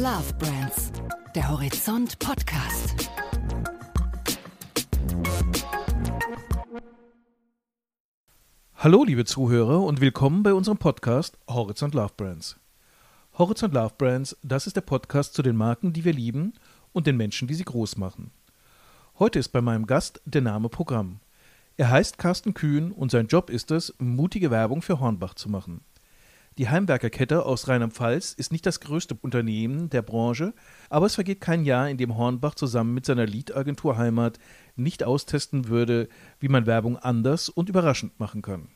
[0.00, 0.92] Love Brands,
[1.34, 3.10] der Horizont Podcast.
[8.76, 12.56] Hallo, liebe Zuhörer, und willkommen bei unserem Podcast Horizont Love Brands.
[13.36, 16.54] Horizont Love Brands, das ist der Podcast zu den Marken, die wir lieben
[16.94, 18.30] und den Menschen, die sie groß machen.
[19.18, 21.20] Heute ist bei meinem Gast der Name Programm.
[21.76, 25.82] Er heißt Carsten Kühn und sein Job ist es, mutige Werbung für Hornbach zu machen.
[26.58, 30.52] Die Heimwerkerkette aus Rheinland-Pfalz ist nicht das größte Unternehmen der Branche,
[30.88, 34.38] aber es vergeht kein Jahr, in dem Hornbach zusammen mit seiner Lead-Agentur Heimat
[34.74, 36.08] nicht austesten würde,
[36.40, 38.68] wie man Werbung anders und überraschend machen kann.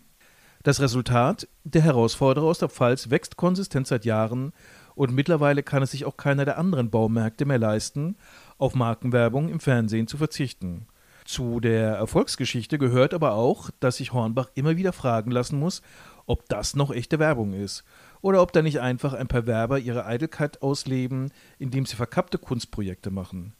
[0.63, 1.49] Das Resultat?
[1.65, 4.53] Der Herausforderer aus der Pfalz wächst konsistent seit Jahren
[4.95, 8.17] und mittlerweile kann es sich auch keiner der anderen Baumärkte mehr leisten,
[8.57, 10.87] auf Markenwerbung im Fernsehen zu verzichten.
[11.25, 15.81] Zu der Erfolgsgeschichte gehört aber auch, dass sich Hornbach immer wieder fragen lassen muss,
[16.27, 17.85] ob das noch echte Werbung ist
[18.21, 23.11] oder ob da nicht einfach ein paar Werber ihre Eitelkeit ausleben, indem sie verkappte Kunstprojekte
[23.11, 23.53] machen.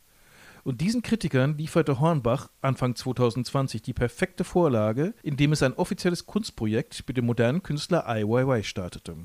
[0.65, 7.05] Und diesen Kritikern lieferte Hornbach Anfang 2020 die perfekte Vorlage, indem es ein offizielles Kunstprojekt
[7.07, 9.17] mit dem modernen Künstler Weiwei startete.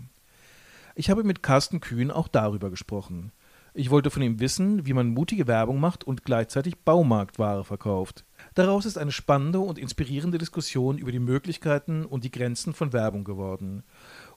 [0.95, 3.31] Ich habe mit Carsten Kühn auch darüber gesprochen.
[3.73, 8.25] Ich wollte von ihm wissen, wie man mutige Werbung macht und gleichzeitig Baumarktware verkauft.
[8.55, 13.23] Daraus ist eine spannende und inspirierende Diskussion über die Möglichkeiten und die Grenzen von Werbung
[13.23, 13.83] geworden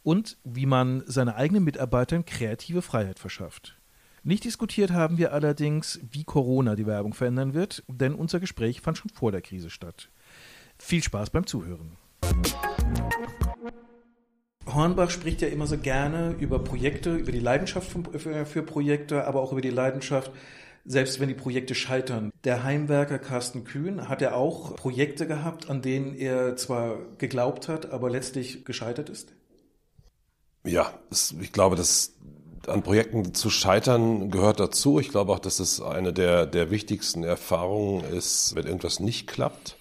[0.02, 3.78] und wie man seine eigenen Mitarbeitern kreative Freiheit verschafft.
[4.24, 8.98] Nicht diskutiert haben wir allerdings, wie Corona die Werbung verändern wird, denn unser Gespräch fand
[8.98, 10.10] schon vor der Krise statt.
[10.78, 11.96] Viel Spaß beim Zuhören.
[14.66, 17.90] Hornbach spricht ja immer so gerne über Projekte, über die Leidenschaft
[18.46, 20.30] für, Projekte, aber auch über die Leidenschaft
[20.84, 22.32] selbst wenn die Projekte scheitern.
[22.44, 27.92] Der Heimwerker Carsten Kühn hat ja auch Projekte gehabt, an denen er zwar geglaubt hat,
[27.92, 29.32] aber letztlich gescheitert ist?
[30.64, 30.92] Ja,
[31.40, 32.14] ich glaube, dass
[32.66, 35.00] an Projekten zu scheitern gehört dazu.
[35.00, 39.76] Ich glaube auch, dass es eine der, der wichtigsten Erfahrungen ist, wenn irgendwas nicht klappt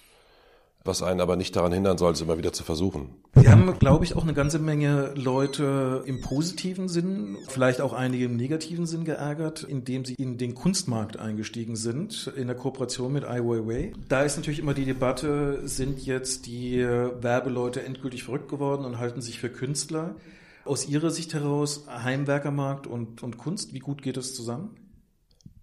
[0.84, 3.14] was einen aber nicht daran hindern soll, es immer wieder zu versuchen.
[3.34, 8.24] Wir haben, glaube ich, auch eine ganze Menge Leute im positiven Sinn, vielleicht auch einige
[8.24, 13.24] im negativen Sinn geärgert, indem sie in den Kunstmarkt eingestiegen sind, in der Kooperation mit
[13.24, 13.92] Ai Weiwei.
[14.08, 19.22] Da ist natürlich immer die Debatte, sind jetzt die Werbeleute endgültig verrückt geworden und halten
[19.22, 20.16] sich für Künstler?
[20.64, 24.76] Aus Ihrer Sicht heraus, Heimwerkermarkt und, und Kunst, wie gut geht es zusammen?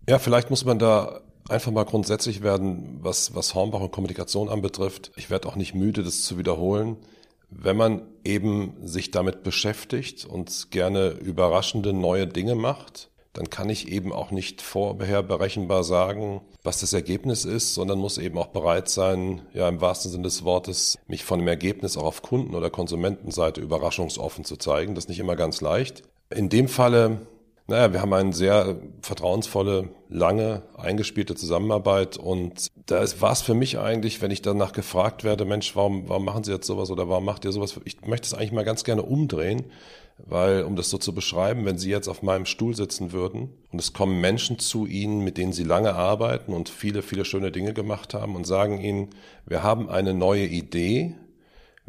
[0.09, 5.11] Ja, vielleicht muss man da einfach mal grundsätzlich werden, was, was Hornbach und Kommunikation anbetrifft.
[5.15, 6.97] Ich werde auch nicht müde, das zu wiederholen.
[7.49, 13.87] Wenn man eben sich damit beschäftigt und gerne überraschende neue Dinge macht, dann kann ich
[13.89, 18.89] eben auch nicht vorher berechenbar sagen, was das Ergebnis ist, sondern muss eben auch bereit
[18.89, 22.69] sein, ja im wahrsten Sinne des Wortes, mich von dem Ergebnis auch auf Kunden- oder
[22.69, 24.95] Konsumentenseite überraschungsoffen zu zeigen.
[24.95, 26.03] Das ist nicht immer ganz leicht.
[26.29, 27.21] In dem Falle
[27.69, 33.77] naja, wir haben eine sehr vertrauensvolle, lange eingespielte Zusammenarbeit und da war es für mich
[33.77, 37.25] eigentlich, wenn ich danach gefragt werde, Mensch, warum, warum machen Sie jetzt sowas oder warum
[37.25, 37.79] macht ihr sowas?
[37.85, 39.65] Ich möchte es eigentlich mal ganz gerne umdrehen,
[40.17, 43.79] weil, um das so zu beschreiben, wenn Sie jetzt auf meinem Stuhl sitzen würden und
[43.79, 47.73] es kommen Menschen zu Ihnen, mit denen Sie lange arbeiten und viele, viele schöne Dinge
[47.73, 49.09] gemacht haben und sagen Ihnen,
[49.45, 51.15] wir haben eine neue Idee,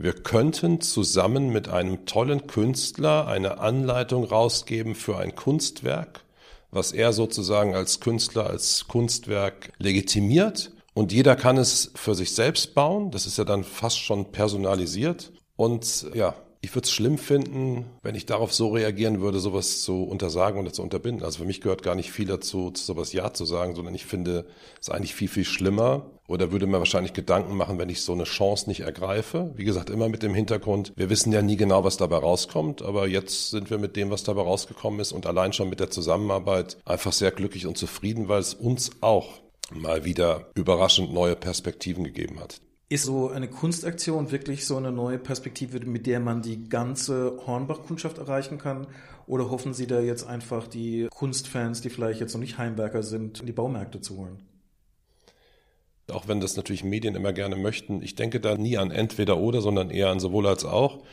[0.02, 6.24] wir könnten zusammen mit einem tollen Künstler eine Anleitung rausgeben für ein Kunstwerk,
[6.70, 10.72] was er sozusagen als Künstler, als Kunstwerk legitimiert.
[10.94, 13.10] Und jeder kann es für sich selbst bauen.
[13.10, 15.32] Das ist ja dann fast schon personalisiert.
[15.56, 20.04] Und ja, ich würde es schlimm finden, wenn ich darauf so reagieren würde, sowas zu
[20.04, 21.24] untersagen oder zu unterbinden.
[21.24, 24.04] Also für mich gehört gar nicht viel dazu, zu sowas Ja zu sagen, sondern ich
[24.04, 24.46] finde
[24.80, 28.24] es eigentlich viel, viel schlimmer oder würde mir wahrscheinlich Gedanken machen, wenn ich so eine
[28.24, 29.52] Chance nicht ergreife.
[29.56, 33.08] Wie gesagt, immer mit dem Hintergrund, wir wissen ja nie genau, was dabei rauskommt, aber
[33.08, 36.76] jetzt sind wir mit dem, was dabei rausgekommen ist und allein schon mit der Zusammenarbeit
[36.84, 39.40] einfach sehr glücklich und zufrieden, weil es uns auch
[39.72, 42.60] mal wieder überraschend neue Perspektiven gegeben hat.
[42.92, 48.18] Ist so eine Kunstaktion wirklich so eine neue Perspektive, mit der man die ganze Hornbach-Kundschaft
[48.18, 48.88] erreichen kann?
[49.28, 53.38] Oder hoffen Sie da jetzt einfach die Kunstfans, die vielleicht jetzt noch nicht Heimwerker sind,
[53.38, 54.40] in die Baumärkte zu holen?
[56.10, 58.02] Auch wenn das natürlich Medien immer gerne möchten.
[58.02, 61.04] Ich denke da nie an entweder oder, sondern eher an sowohl als auch.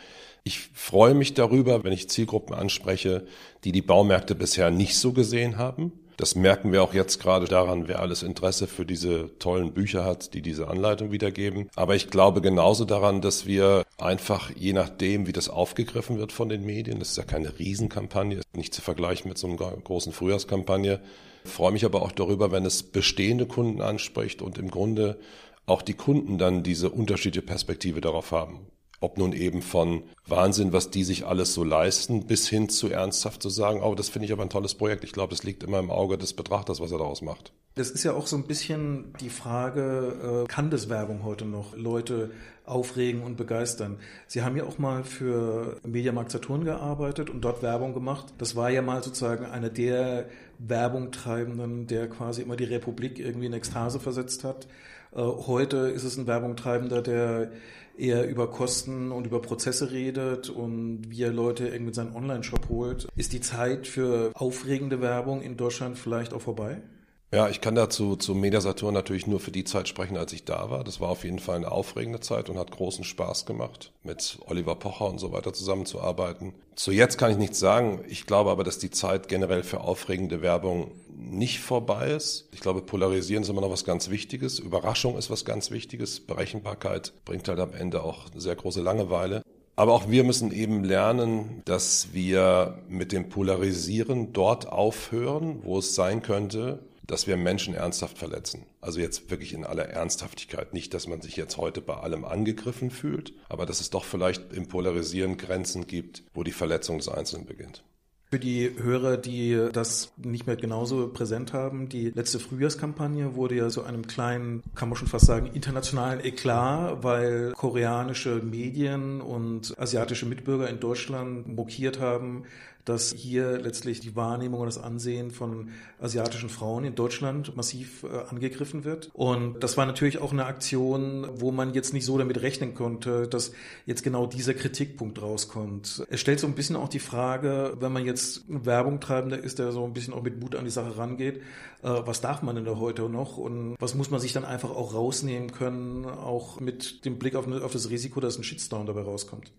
[0.44, 3.28] Ich freue mich darüber, wenn ich Zielgruppen anspreche,
[3.66, 7.88] die die Baumärkte bisher nicht so gesehen haben das merken wir auch jetzt gerade daran,
[7.88, 11.70] wer alles Interesse für diese tollen Bücher hat, die diese Anleitung wiedergeben.
[11.76, 16.50] Aber ich glaube genauso daran, dass wir einfach, je nachdem, wie das aufgegriffen wird von
[16.50, 21.00] den Medien, das ist ja keine Riesenkampagne, nicht zu vergleichen mit so einer großen Frühjahrskampagne,
[21.46, 25.20] freue mich aber auch darüber, wenn es bestehende Kunden anspricht und im Grunde
[25.68, 28.68] auch die Kunden dann diese unterschiedliche Perspektive darauf haben.
[29.00, 33.44] Ob nun eben von Wahnsinn, was die sich alles so leisten, bis hin zu ernsthaft
[33.44, 35.04] zu sagen, oh, das finde ich aber ein tolles Projekt.
[35.04, 37.54] Ich glaube, es liegt immer im Auge des Betrachters, was er daraus macht.
[37.76, 41.78] Das ist ja auch so ein bisschen die Frage, äh, kann das Werbung heute noch
[41.78, 42.32] Leute
[42.66, 44.00] aufregen und begeistern?
[44.26, 48.34] Sie haben ja auch mal für Mediamarkt Saturn gearbeitet und dort Werbung gemacht.
[48.40, 50.28] Das war ja mal sozusagen einer der
[50.58, 54.68] Werbungtreibenden, der quasi immer die Republik irgendwie in Ekstase versetzt hat.
[55.14, 57.52] Äh, heute ist es ein Werbungtreibender, der
[57.98, 62.70] eher über Kosten und über Prozesse redet und wie er Leute irgendwie in seinen Online-Shop
[62.70, 63.08] holt.
[63.16, 66.82] Ist die Zeit für aufregende Werbung in Deutschland vielleicht auch vorbei?
[67.30, 70.70] Ja, ich kann dazu zu Mediasaturn natürlich nur für die Zeit sprechen, als ich da
[70.70, 70.86] war.
[70.86, 74.76] Das war auf jeden Fall eine aufregende Zeit und hat großen Spaß gemacht, mit Oliver
[74.76, 76.54] Pocher und so weiter zusammenzuarbeiten.
[76.76, 78.00] Zu jetzt kann ich nichts sagen.
[78.08, 82.48] Ich glaube aber, dass die Zeit generell für aufregende Werbung nicht vorbei ist.
[82.54, 84.60] Ich glaube, polarisieren ist immer noch was ganz Wichtiges.
[84.60, 86.22] Überraschung ist was ganz Wichtiges.
[86.22, 89.42] Berechenbarkeit bringt halt am Ende auch sehr große Langeweile.
[89.76, 95.94] Aber auch wir müssen eben lernen, dass wir mit dem Polarisieren dort aufhören, wo es
[95.94, 98.66] sein könnte, dass wir Menschen ernsthaft verletzen.
[98.82, 100.74] Also jetzt wirklich in aller Ernsthaftigkeit.
[100.74, 104.54] Nicht, dass man sich jetzt heute bei allem angegriffen fühlt, aber dass es doch vielleicht
[104.54, 107.84] im Polarisieren Grenzen gibt, wo die Verletzung des Einzelnen beginnt.
[108.30, 113.70] Für die Hörer, die das nicht mehr genauso präsent haben, die letzte Frühjahrskampagne wurde ja
[113.70, 120.26] so einem kleinen, kann man schon fast sagen, internationalen Eklat, weil koreanische Medien und asiatische
[120.26, 122.44] Mitbürger in Deutschland mokiert haben,
[122.88, 128.30] dass hier letztlich die Wahrnehmung und das Ansehen von asiatischen Frauen in Deutschland massiv äh,
[128.30, 129.10] angegriffen wird.
[129.14, 133.28] Und das war natürlich auch eine Aktion, wo man jetzt nicht so damit rechnen konnte,
[133.28, 133.52] dass
[133.86, 136.06] jetzt genau dieser Kritikpunkt rauskommt.
[136.10, 139.74] Es stellt so ein bisschen auch die Frage, wenn man jetzt Werbung treibender ist, der
[139.74, 141.42] so ein bisschen auch mit Mut an die Sache rangeht,
[141.84, 144.70] äh, was darf man denn da heute noch und was muss man sich dann einfach
[144.70, 149.02] auch rausnehmen können, auch mit dem Blick auf, auf das Risiko, dass ein Shitstorm dabei
[149.02, 149.52] rauskommt.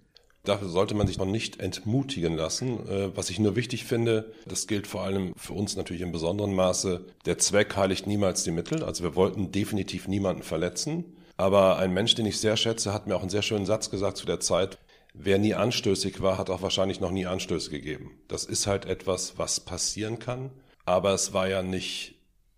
[0.44, 2.88] Dafür sollte man sich noch nicht entmutigen lassen.
[2.88, 6.54] Äh, was ich nur wichtig finde, das gilt vor allem für uns natürlich im besonderen
[6.54, 8.82] Maße, der Zweck heiligt niemals die Mittel.
[8.82, 11.04] Also wir wollten definitiv niemanden verletzen.
[11.36, 14.16] Aber ein Mensch, den ich sehr schätze, hat mir auch einen sehr schönen Satz gesagt
[14.16, 14.78] zu der Zeit.
[15.14, 18.18] Wer nie anstößig war, hat auch wahrscheinlich noch nie Anstöße gegeben.
[18.28, 20.50] Das ist halt etwas, was passieren kann.
[20.84, 22.14] Aber es war ja nicht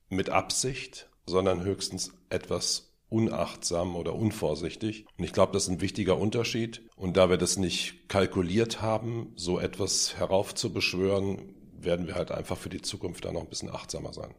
[0.08, 5.04] mit Absicht, sondern höchstens etwas unachtsam oder unvorsichtig.
[5.18, 6.82] Und ich glaube, das ist ein wichtiger Unterschied.
[6.96, 12.68] Und da wir das nicht kalkuliert haben, so etwas heraufzubeschwören, werden wir halt einfach für
[12.68, 14.34] die Zukunft da noch ein bisschen achtsamer sein.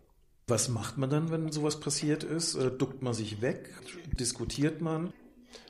[0.48, 2.56] Was macht man dann, wenn sowas passiert ist?
[2.56, 3.70] Äh, duckt man sich weg?
[4.20, 5.14] Diskutiert man?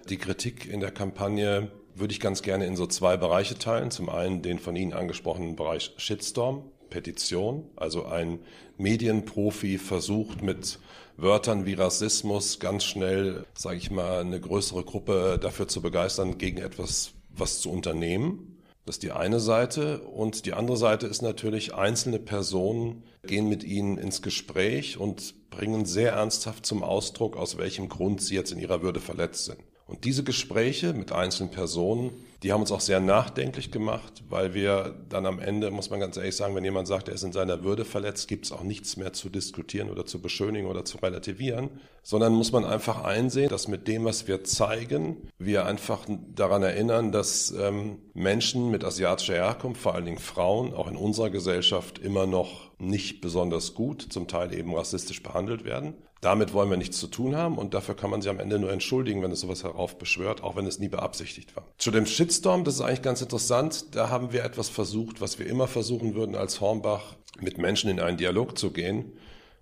[0.10, 3.92] Die Kritik in der Kampagne würde ich ganz gerne in so zwei Bereiche teilen.
[3.92, 7.64] Zum einen den von Ihnen angesprochenen Bereich Shitstorm, Petition.
[7.76, 8.38] Also ein
[8.78, 10.78] Medienprofi versucht mit
[11.18, 16.60] Wörtern wie Rassismus ganz schnell, sage ich mal, eine größere Gruppe dafür zu begeistern, gegen
[16.60, 18.60] etwas was zu unternehmen.
[18.86, 20.02] Das ist die eine Seite.
[20.02, 25.86] Und die andere Seite ist natürlich, einzelne Personen gehen mit ihnen ins Gespräch und bringen
[25.86, 29.60] sehr ernsthaft zum Ausdruck, aus welchem Grund sie jetzt in ihrer Würde verletzt sind.
[29.86, 32.12] Und diese Gespräche mit einzelnen Personen,
[32.44, 36.18] die haben uns auch sehr nachdenklich gemacht, weil wir dann am Ende, muss man ganz
[36.18, 38.98] ehrlich sagen, wenn jemand sagt, er ist in seiner Würde verletzt, gibt es auch nichts
[38.98, 41.70] mehr zu diskutieren oder zu beschönigen oder zu relativieren,
[42.02, 47.12] sondern muss man einfach einsehen, dass mit dem, was wir zeigen, wir einfach daran erinnern,
[47.12, 52.26] dass ähm, Menschen mit asiatischer Herkunft, vor allen Dingen Frauen, auch in unserer Gesellschaft immer
[52.26, 55.94] noch nicht besonders gut, zum Teil eben rassistisch behandelt werden.
[56.22, 58.72] Damit wollen wir nichts zu tun haben und dafür kann man sich am Ende nur
[58.72, 61.66] entschuldigen, wenn es sowas heraufbeschwört, auch wenn es nie beabsichtigt war.
[61.80, 65.48] Zu dem Shitstorm, das ist eigentlich ganz interessant, da haben wir etwas versucht, was wir
[65.48, 69.12] immer versuchen würden als Hornbach, mit Menschen in einen Dialog zu gehen,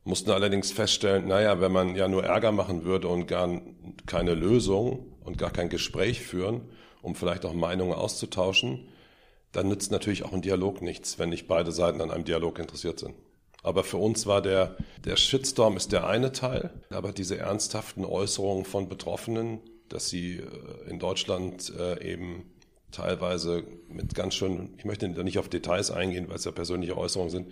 [0.03, 3.59] mussten allerdings feststellen, naja, wenn man ja nur Ärger machen würde und gar
[4.05, 6.61] keine Lösung und gar kein Gespräch führen,
[7.01, 8.88] um vielleicht auch Meinungen auszutauschen,
[9.51, 12.99] dann nützt natürlich auch ein Dialog nichts, wenn nicht beide Seiten an einem Dialog interessiert
[12.99, 13.15] sind.
[13.63, 18.63] Aber für uns war der, der Shitstorm ist der eine Teil, aber diese ernsthaften Äußerungen
[18.63, 19.59] von Betroffenen,
[19.89, 22.45] dass sie äh, in Deutschland äh, eben
[22.91, 26.98] teilweise mit ganz schön, ich möchte da nicht auf Details eingehen, weil es ja persönliche
[26.98, 27.51] Äußerungen sind,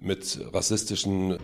[0.00, 1.38] mit rassistischen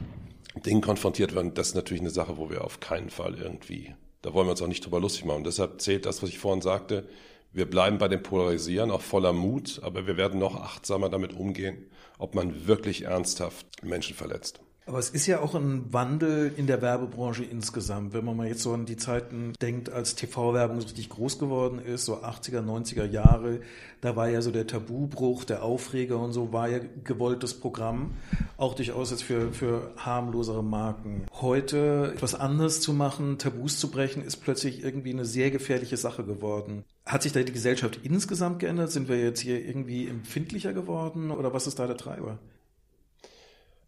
[0.66, 4.34] Dingen konfrontiert werden, das ist natürlich eine Sache, wo wir auf keinen Fall irgendwie, da
[4.34, 5.38] wollen wir uns auch nicht drüber lustig machen.
[5.38, 7.08] Und deshalb zählt das, was ich vorhin sagte,
[7.52, 11.86] wir bleiben bei dem Polarisieren auch voller Mut, aber wir werden noch achtsamer damit umgehen,
[12.18, 14.60] ob man wirklich ernsthaft Menschen verletzt.
[14.84, 18.12] Aber es ist ja auch ein Wandel in der Werbebranche insgesamt.
[18.14, 21.78] Wenn man mal jetzt so an die Zeiten denkt, als TV-Werbung so richtig groß geworden
[21.78, 23.60] ist, so 80er, 90er Jahre,
[24.00, 28.14] da war ja so der Tabubruch, der Aufreger und so war ja gewolltes Programm.
[28.56, 31.26] Auch durchaus jetzt für, für harmlosere Marken.
[31.40, 36.24] Heute etwas anderes zu machen, Tabus zu brechen, ist plötzlich irgendwie eine sehr gefährliche Sache
[36.24, 36.84] geworden.
[37.06, 38.90] Hat sich da die Gesellschaft insgesamt geändert?
[38.90, 42.38] Sind wir jetzt hier irgendwie empfindlicher geworden oder was ist da der Treiber?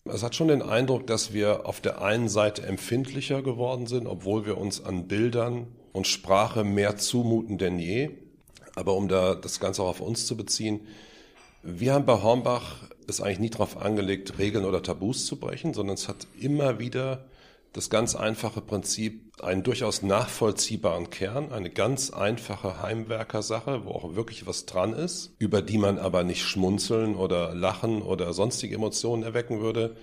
[0.06, 4.44] Es hat schon den Eindruck, dass wir auf der einen Seite empfindlicher geworden sind, obwohl
[4.44, 8.10] wir uns an Bildern und Sprache mehr zumuten denn je.
[8.74, 10.80] Aber um da das Ganze auch auf uns zu beziehen,
[11.62, 15.94] wir haben bei Hornbach es eigentlich nie darauf angelegt, Regeln oder Tabus zu brechen, sondern
[15.94, 17.24] es hat immer wieder
[17.74, 24.46] das ganz einfache Prinzip, einen durchaus nachvollziehbaren Kern, eine ganz einfache Heimwerkersache, wo auch wirklich
[24.46, 29.60] was dran ist, über die man aber nicht schmunzeln oder lachen oder sonstige Emotionen erwecken
[29.60, 29.96] würde,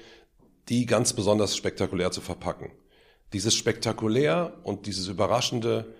[0.67, 2.71] die ganz besonders spektakulär zu verpacken.
[3.31, 5.95] Dieses Spektakulär und dieses Überraschende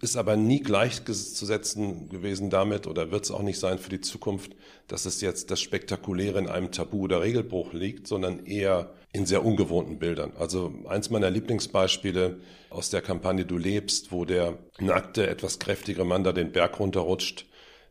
[0.00, 4.54] ist aber nie gleichzusetzen gewesen damit oder wird es auch nicht sein für die Zukunft,
[4.86, 9.44] dass es jetzt das Spektakuläre in einem Tabu oder Regelbruch liegt, sondern eher in sehr
[9.44, 10.32] ungewohnten Bildern.
[10.38, 16.24] Also eins meiner Lieblingsbeispiele aus der Kampagne Du lebst, wo der nackte, etwas kräftigere Mann
[16.24, 17.46] da den Berg runterrutscht,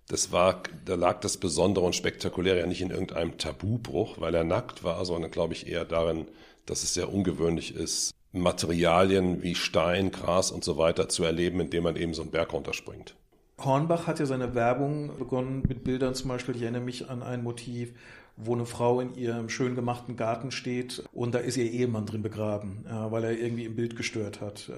[0.09, 4.45] das war, da lag das Besondere und Spektakuläre ja nicht in irgendeinem Tabubruch, weil er
[4.45, 6.27] nackt war, sondern glaube ich eher darin,
[6.65, 11.83] dass es sehr ungewöhnlich ist, Materialien wie Stein, Gras und so weiter zu erleben, indem
[11.83, 13.15] man eben so einen Berg runterspringt.
[13.59, 16.55] Hornbach hat ja seine Werbung begonnen mit Bildern zum Beispiel.
[16.55, 17.93] Ich erinnere mich an ein Motiv,
[18.37, 22.21] wo eine Frau in ihrem schön gemachten Garten steht und da ist ihr Ehemann drin
[22.21, 24.71] begraben, weil er irgendwie im Bild gestört hat.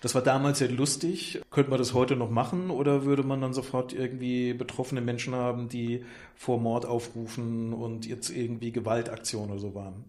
[0.00, 1.40] Das war damals sehr lustig.
[1.50, 5.68] Könnte man das heute noch machen oder würde man dann sofort irgendwie betroffene Menschen haben,
[5.68, 6.04] die
[6.34, 10.04] vor Mord aufrufen und jetzt irgendwie Gewaltaktionen oder so waren?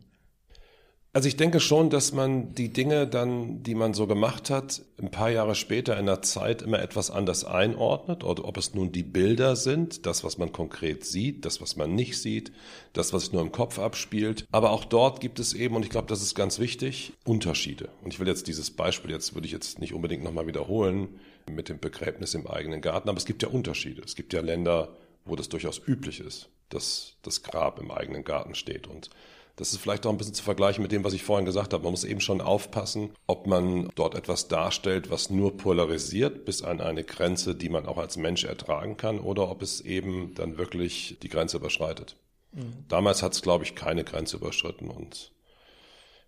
[1.16, 5.12] Also ich denke schon, dass man die Dinge dann, die man so gemacht hat, ein
[5.12, 9.04] paar Jahre später in der Zeit immer etwas anders einordnet, oder ob es nun die
[9.04, 12.52] Bilder sind, das, was man konkret sieht, das, was man nicht sieht,
[12.94, 14.48] das, was sich nur im Kopf abspielt.
[14.52, 17.90] Aber auch dort gibt es eben, und ich glaube, das ist ganz wichtig, Unterschiede.
[18.04, 21.10] Und ich will jetzt dieses Beispiel, jetzt würde ich jetzt nicht unbedingt nochmal wiederholen,
[21.48, 24.02] mit dem Begräbnis im eigenen Garten, aber es gibt ja Unterschiede.
[24.04, 28.56] Es gibt ja Länder, wo das durchaus üblich ist, dass das Grab im eigenen Garten
[28.56, 29.12] steht und
[29.56, 31.84] das ist vielleicht auch ein bisschen zu vergleichen mit dem, was ich vorhin gesagt habe.
[31.84, 36.82] Man muss eben schon aufpassen, ob man dort etwas darstellt, was nur polarisiert bis an
[36.82, 41.18] eine Grenze, die man auch als Mensch ertragen kann, oder ob es eben dann wirklich
[41.22, 42.16] die Grenze überschreitet.
[42.52, 42.86] Mhm.
[42.88, 45.32] Damals hat es, glaube ich, keine Grenze überschritten und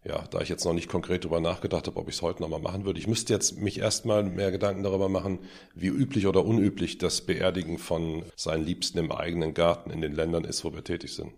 [0.04, 2.60] ja, da ich jetzt noch nicht konkret darüber nachgedacht habe, ob ich es heute nochmal
[2.62, 3.00] machen würde.
[3.00, 5.40] Ich müsste jetzt mich erstmal mehr Gedanken darüber machen,
[5.74, 10.44] wie üblich oder unüblich das Beerdigen von seinen Liebsten im eigenen Garten in den Ländern
[10.44, 11.34] ist, wo wir tätig sind.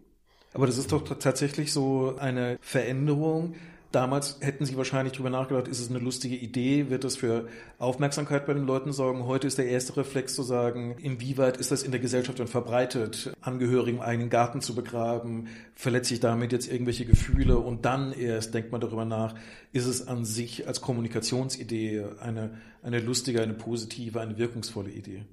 [0.58, 3.54] Aber das ist doch tatsächlich so eine Veränderung.
[3.92, 7.48] Damals hätten Sie wahrscheinlich darüber nachgedacht, ist es eine lustige Idee, wird das für
[7.78, 9.28] Aufmerksamkeit bei den Leuten sorgen?
[9.28, 13.34] Heute ist der erste Reflex zu sagen, inwieweit ist das in der Gesellschaft dann verbreitet,
[13.40, 18.56] Angehörigen im eigenen Garten zu begraben, verletzt sich damit jetzt irgendwelche Gefühle und dann erst
[18.56, 19.36] denkt man darüber nach,
[19.74, 25.24] ist es an sich als Kommunikationsidee eine, eine lustige, eine positive, eine wirkungsvolle Idee?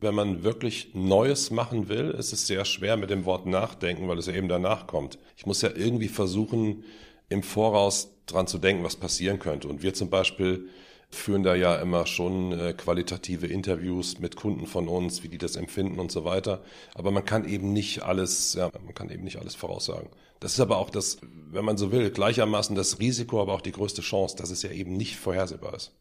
[0.00, 4.18] Wenn man wirklich Neues machen will, ist es sehr schwer mit dem Wort nachdenken, weil
[4.18, 5.18] es ja eben danach kommt.
[5.36, 6.84] Ich muss ja irgendwie versuchen,
[7.28, 9.68] im Voraus dran zu denken, was passieren könnte.
[9.68, 10.68] Und wir zum Beispiel
[11.08, 15.56] führen da ja immer schon äh, qualitative Interviews mit Kunden von uns, wie die das
[15.56, 16.62] empfinden und so weiter.
[16.94, 20.10] Aber man kann eben nicht alles, ja, man kann eben nicht alles voraussagen.
[20.40, 23.72] Das ist aber auch das, wenn man so will, gleichermaßen das Risiko, aber auch die
[23.72, 25.92] größte Chance, dass es ja eben nicht vorhersehbar ist.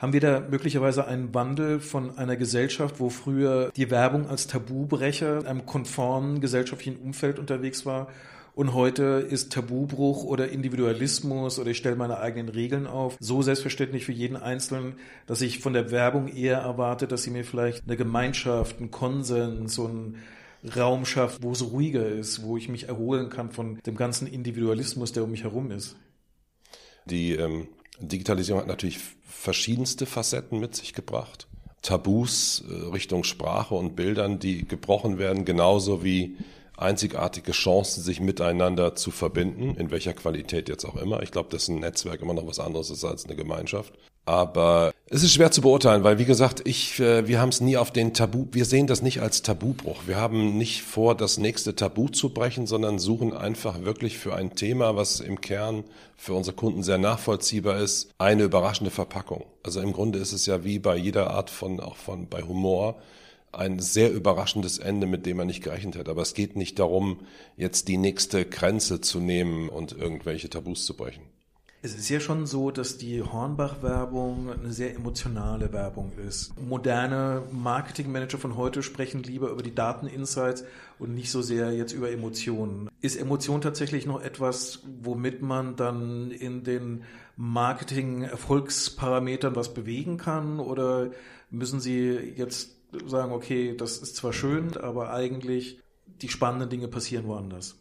[0.00, 5.40] Haben wir da möglicherweise einen Wandel von einer Gesellschaft, wo früher die Werbung als Tabubrecher
[5.40, 8.08] in einem konformen gesellschaftlichen Umfeld unterwegs war
[8.54, 14.06] und heute ist Tabubruch oder Individualismus oder ich stelle meine eigenen Regeln auf so selbstverständlich
[14.06, 14.94] für jeden Einzelnen,
[15.26, 19.74] dass ich von der Werbung eher erwarte, dass sie mir vielleicht eine Gemeinschaft, einen Konsens,
[19.74, 20.16] so einen
[20.76, 25.12] Raum schafft, wo es ruhiger ist, wo ich mich erholen kann von dem ganzen Individualismus,
[25.12, 25.96] der um mich herum ist.
[27.04, 27.68] Die ähm,
[28.00, 28.98] Digitalisierung hat natürlich
[29.40, 31.46] verschiedenste Facetten mit sich gebracht.
[31.80, 36.36] Tabus äh, Richtung Sprache und Bildern, die gebrochen werden, genauso wie
[36.76, 41.22] einzigartige Chancen, sich miteinander zu verbinden, in welcher Qualität jetzt auch immer.
[41.22, 43.94] Ich glaube, dass ein Netzwerk immer noch was anderes ist als eine Gemeinschaft.
[44.26, 47.76] Aber es ist schwer zu beurteilen, weil wie gesagt, ich, äh, wir haben es nie
[47.76, 50.02] auf den Tabu, wir sehen das nicht als Tabubruch.
[50.06, 54.54] Wir haben nicht vor, das nächste Tabu zu brechen, sondern suchen einfach wirklich für ein
[54.54, 55.84] Thema, was im Kern
[56.16, 59.46] für unsere Kunden sehr nachvollziehbar ist, eine überraschende Verpackung.
[59.62, 63.00] Also im Grunde ist es ja wie bei jeder Art von, auch von bei Humor,
[63.52, 66.10] ein sehr überraschendes Ende, mit dem man nicht gerechnet hätte.
[66.10, 67.20] Aber es geht nicht darum,
[67.56, 71.22] jetzt die nächste Grenze zu nehmen und irgendwelche Tabus zu brechen.
[71.82, 76.52] Es ist ja schon so, dass die Hornbach-Werbung eine sehr emotionale Werbung ist.
[76.60, 80.64] Moderne Marketingmanager von heute sprechen lieber über die Dateninsights
[80.98, 82.90] und nicht so sehr jetzt über Emotionen.
[83.00, 87.04] Ist Emotion tatsächlich noch etwas, womit man dann in den
[87.36, 90.60] Marketing-Erfolgsparametern was bewegen kann?
[90.60, 91.12] Oder
[91.48, 95.80] müssen Sie jetzt sagen, okay, das ist zwar schön, aber eigentlich
[96.20, 97.76] die spannenden Dinge passieren woanders?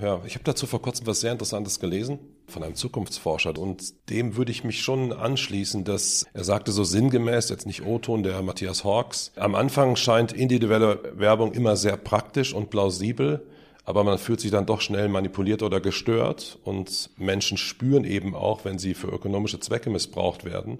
[0.00, 4.36] Ja, ich habe dazu vor kurzem was sehr Interessantes gelesen von einem Zukunftsforscher und dem
[4.36, 8.84] würde ich mich schon anschließen, dass er sagte so sinngemäß, jetzt nicht O-Ton, der Matthias
[8.84, 13.46] Hawks, am Anfang scheint individuelle Werbung immer sehr praktisch und plausibel,
[13.84, 18.64] aber man fühlt sich dann doch schnell manipuliert oder gestört und Menschen spüren eben auch,
[18.64, 20.78] wenn sie für ökonomische Zwecke missbraucht werden.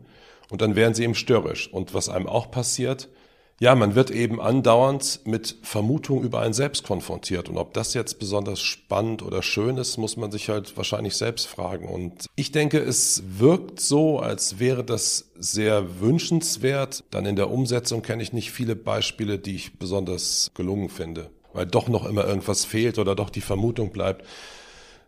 [0.51, 1.73] Und dann werden sie eben störrisch.
[1.73, 3.09] Und was einem auch passiert,
[3.59, 7.49] ja, man wird eben andauernd mit Vermutungen über einen selbst konfrontiert.
[7.49, 11.47] Und ob das jetzt besonders spannend oder schön ist, muss man sich halt wahrscheinlich selbst
[11.47, 11.89] fragen.
[11.89, 17.05] Und ich denke, es wirkt so, als wäre das sehr wünschenswert.
[17.11, 21.65] Dann in der Umsetzung kenne ich nicht viele Beispiele, die ich besonders gelungen finde, weil
[21.65, 24.23] doch noch immer irgendwas fehlt oder doch die Vermutung bleibt.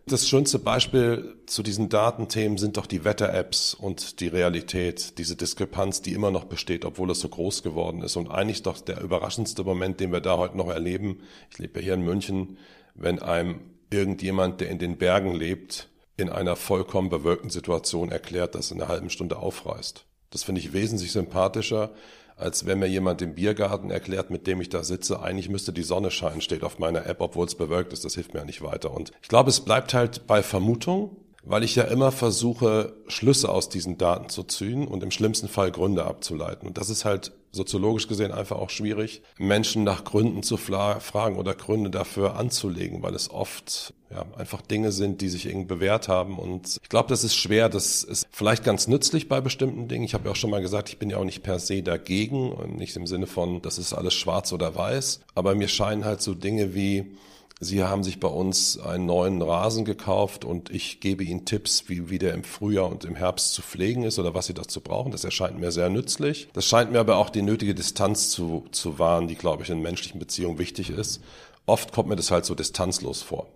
[0.09, 6.01] Das schönste Beispiel zu diesen Datenthemen sind doch die Wetter-Apps und die Realität, diese Diskrepanz,
[6.01, 8.15] die immer noch besteht, obwohl es so groß geworden ist.
[8.15, 11.19] Und eigentlich doch der überraschendste Moment, den wir da heute noch erleben,
[11.51, 12.57] ich lebe ja hier in München,
[12.95, 13.59] wenn einem
[13.91, 18.81] irgendjemand, der in den Bergen lebt, in einer vollkommen bewölkten Situation erklärt, dass er in
[18.81, 20.05] einer halben Stunde aufreißt.
[20.31, 21.91] Das finde ich wesentlich sympathischer,
[22.39, 25.83] als wenn mir jemand im Biergarten erklärt, mit dem ich da sitze, eigentlich müsste die
[25.83, 28.05] Sonne scheinen, steht auf meiner App, obwohl es bewölkt ist.
[28.05, 28.91] Das hilft mir ja nicht weiter.
[28.91, 33.69] Und ich glaube, es bleibt halt bei Vermutung, weil ich ja immer versuche, Schlüsse aus
[33.69, 36.67] diesen Daten zu ziehen und im schlimmsten Fall Gründe abzuleiten.
[36.67, 41.55] Und das ist halt soziologisch gesehen einfach auch schwierig, Menschen nach Gründen zu fragen oder
[41.55, 46.39] Gründe dafür anzulegen, weil es oft ja, einfach Dinge sind, die sich irgendwie bewährt haben.
[46.39, 47.69] Und ich glaube, das ist schwer.
[47.69, 50.03] Das ist vielleicht ganz nützlich bei bestimmten Dingen.
[50.03, 52.51] Ich habe ja auch schon mal gesagt, ich bin ja auch nicht per se dagegen
[52.51, 55.21] und nicht im Sinne von, das ist alles schwarz oder weiß.
[55.35, 57.17] Aber mir scheinen halt so Dinge wie
[57.61, 62.09] Sie haben sich bei uns einen neuen Rasen gekauft und ich gebe Ihnen Tipps, wie,
[62.09, 65.11] wie der im Frühjahr und im Herbst zu pflegen ist oder was Sie dazu brauchen.
[65.11, 66.47] Das erscheint mir sehr nützlich.
[66.53, 69.81] Das scheint mir aber auch die nötige Distanz zu, zu wahren, die, glaube ich, in
[69.81, 71.21] menschlichen Beziehungen wichtig ist.
[71.65, 73.47] Oft kommt mir das halt so distanzlos vor.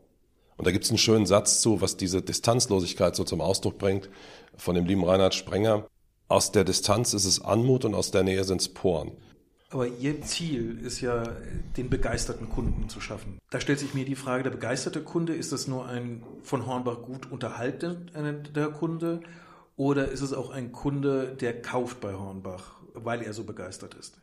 [0.57, 4.09] Und da gibt es einen schönen Satz zu, was diese Distanzlosigkeit so zum Ausdruck bringt,
[4.57, 5.87] von dem lieben Reinhard Sprenger.
[6.27, 9.13] Aus der Distanz ist es Anmut und aus der Nähe sind es Poren.
[9.73, 11.23] Aber Ihr Ziel ist ja,
[11.77, 13.39] den begeisterten Kunden zu schaffen.
[13.49, 17.01] Da stellt sich mir die Frage, der begeisterte Kunde, ist das nur ein von Hornbach
[17.01, 19.21] gut unterhaltener Kunde
[19.75, 24.21] oder ist es auch ein Kunde, der kauft bei Hornbach, weil er so begeistert ist?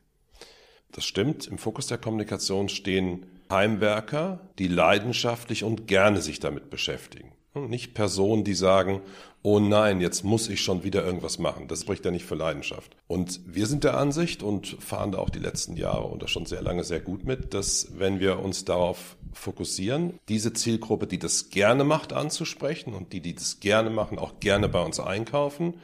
[0.92, 1.48] Das stimmt.
[1.48, 7.32] Im Fokus der Kommunikation stehen Heimwerker, die leidenschaftlich und gerne sich damit beschäftigen.
[7.54, 9.00] Nicht Personen, die sagen,
[9.42, 11.66] oh nein, jetzt muss ich schon wieder irgendwas machen.
[11.66, 12.96] Das spricht ja nicht für Leidenschaft.
[13.06, 16.46] Und wir sind der Ansicht und fahren da auch die letzten Jahre und das schon
[16.46, 21.50] sehr lange sehr gut mit, dass wenn wir uns darauf fokussieren, diese Zielgruppe, die das
[21.50, 25.74] gerne macht, anzusprechen und die, die das gerne machen, auch gerne bei uns einkaufen,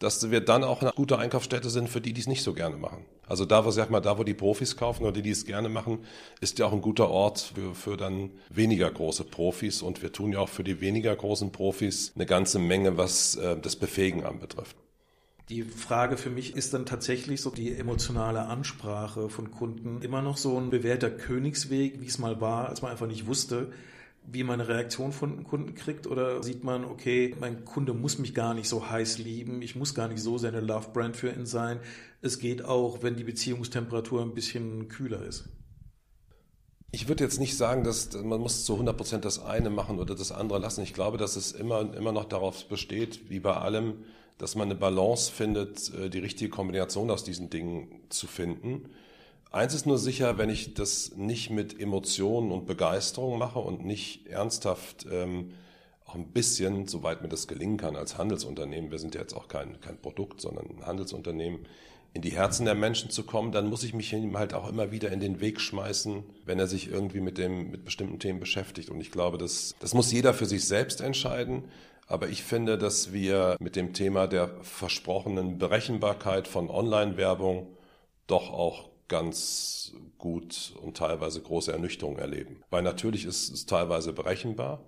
[0.00, 2.76] dass wir dann auch eine gute Einkaufsstätte sind für die, die es nicht so gerne
[2.76, 3.04] machen.
[3.28, 5.68] Also da, wo, sag mal, da, wo die Profis kaufen oder die, die es gerne
[5.68, 6.00] machen,
[6.40, 9.82] ist ja auch ein guter Ort für, für dann weniger große Profis.
[9.82, 13.56] Und wir tun ja auch für die weniger großen Profis eine ganze Menge, was äh,
[13.60, 14.74] das Befähigen anbetrifft.
[15.50, 20.38] Die Frage für mich ist dann tatsächlich so die emotionale Ansprache von Kunden immer noch
[20.38, 23.70] so ein bewährter Königsweg, wie es mal war, als man einfach nicht wusste,
[24.32, 26.06] wie man eine Reaktion von einem Kunden kriegt?
[26.06, 29.94] Oder sieht man, okay, mein Kunde muss mich gar nicht so heiß lieben, ich muss
[29.94, 31.80] gar nicht so seine Love-Brand für ihn sein.
[32.22, 35.48] Es geht auch, wenn die Beziehungstemperatur ein bisschen kühler ist.
[36.92, 40.16] Ich würde jetzt nicht sagen, dass man muss zu 100 Prozent das eine machen oder
[40.16, 40.82] das andere lassen.
[40.82, 44.04] Ich glaube, dass es immer, immer noch darauf besteht, wie bei allem,
[44.38, 48.90] dass man eine Balance findet, äh, die richtige Kombination aus diesen Dingen zu finden.
[49.52, 54.28] Eins ist nur sicher, wenn ich das nicht mit Emotionen und Begeisterung mache und nicht
[54.28, 55.52] ernsthaft ähm,
[56.06, 59.48] auch ein bisschen, soweit mir das gelingen kann als Handelsunternehmen, wir sind ja jetzt auch
[59.48, 61.66] kein, kein Produkt, sondern ein Handelsunternehmen,
[62.12, 64.90] in die Herzen der Menschen zu kommen, dann muss ich mich ihm halt auch immer
[64.90, 68.90] wieder in den Weg schmeißen, wenn er sich irgendwie mit dem, mit bestimmten Themen beschäftigt.
[68.90, 71.64] Und ich glaube, das, das muss jeder für sich selbst entscheiden.
[72.08, 77.68] Aber ich finde, dass wir mit dem Thema der versprochenen Berechenbarkeit von Online-Werbung
[78.26, 82.62] doch auch ganz gut und teilweise große Ernüchterung erleben.
[82.70, 84.80] Weil natürlich ist es teilweise berechenbar.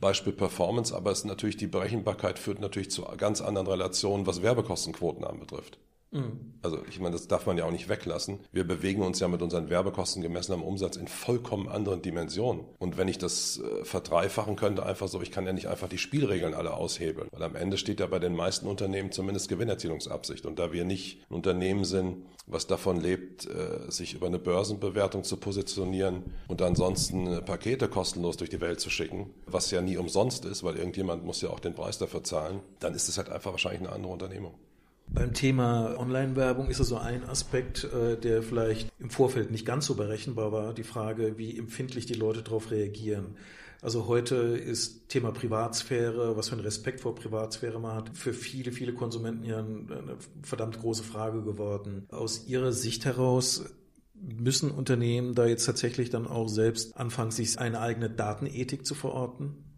[0.00, 4.42] Beispiel Performance, aber es ist natürlich die Berechenbarkeit führt natürlich zu ganz anderen Relationen, was
[4.42, 5.78] Werbekostenquoten anbetrifft.
[6.12, 6.52] Mhm.
[6.60, 8.38] Also ich meine, das darf man ja auch nicht weglassen.
[8.52, 12.64] Wir bewegen uns ja mit unseren Werbekosten gemessen am Umsatz in vollkommen anderen Dimensionen.
[12.78, 15.98] Und wenn ich das äh, verdreifachen könnte, einfach so, ich kann ja nicht einfach die
[15.98, 17.28] Spielregeln alle aushebeln.
[17.32, 20.44] Weil am Ende steht ja bei den meisten Unternehmen zumindest Gewinnerzielungsabsicht.
[20.46, 25.24] Und da wir nicht ein Unternehmen sind, was davon lebt, äh, sich über eine Börsenbewertung
[25.24, 29.96] zu positionieren und ansonsten äh, Pakete kostenlos durch die Welt zu schicken, was ja nie
[29.96, 33.30] umsonst ist, weil irgendjemand muss ja auch den Preis dafür zahlen, dann ist es halt
[33.30, 34.54] einfach wahrscheinlich eine andere Unternehmung.
[35.14, 39.84] Beim Thema Online-Werbung ist es so ein Aspekt, äh, der vielleicht im Vorfeld nicht ganz
[39.84, 43.36] so berechenbar war, die Frage, wie empfindlich die Leute darauf reagieren.
[43.82, 48.72] Also heute ist Thema Privatsphäre, was für einen Respekt vor Privatsphäre man hat, für viele,
[48.72, 52.06] viele Konsumenten ja eine verdammt große Frage geworden.
[52.10, 53.64] Aus Ihrer Sicht heraus
[54.14, 59.71] müssen Unternehmen da jetzt tatsächlich dann auch selbst anfangen, sich eine eigene Datenethik zu verorten?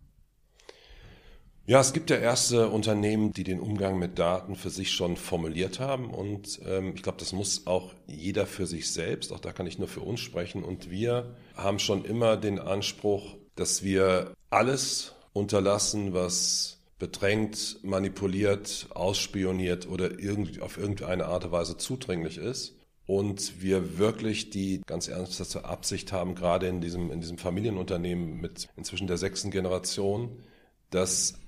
[1.66, 5.80] Ja, es gibt ja erste Unternehmen, die den Umgang mit Daten für sich schon formuliert
[5.80, 6.10] haben.
[6.10, 9.78] Und ähm, ich glaube, das muss auch jeder für sich selbst, auch da kann ich
[9.78, 10.62] nur für uns sprechen.
[10.62, 19.88] Und wir haben schon immer den Anspruch, dass wir alles unterlassen, was bedrängt, manipuliert, ausspioniert
[19.88, 22.76] oder irgendwie auf irgendeine Art und Weise zudringlich ist.
[23.06, 28.68] Und wir wirklich die ganz ernsthafte Absicht haben, gerade in diesem, in diesem Familienunternehmen mit
[28.76, 30.42] inzwischen der sechsten Generation,
[30.90, 31.38] dass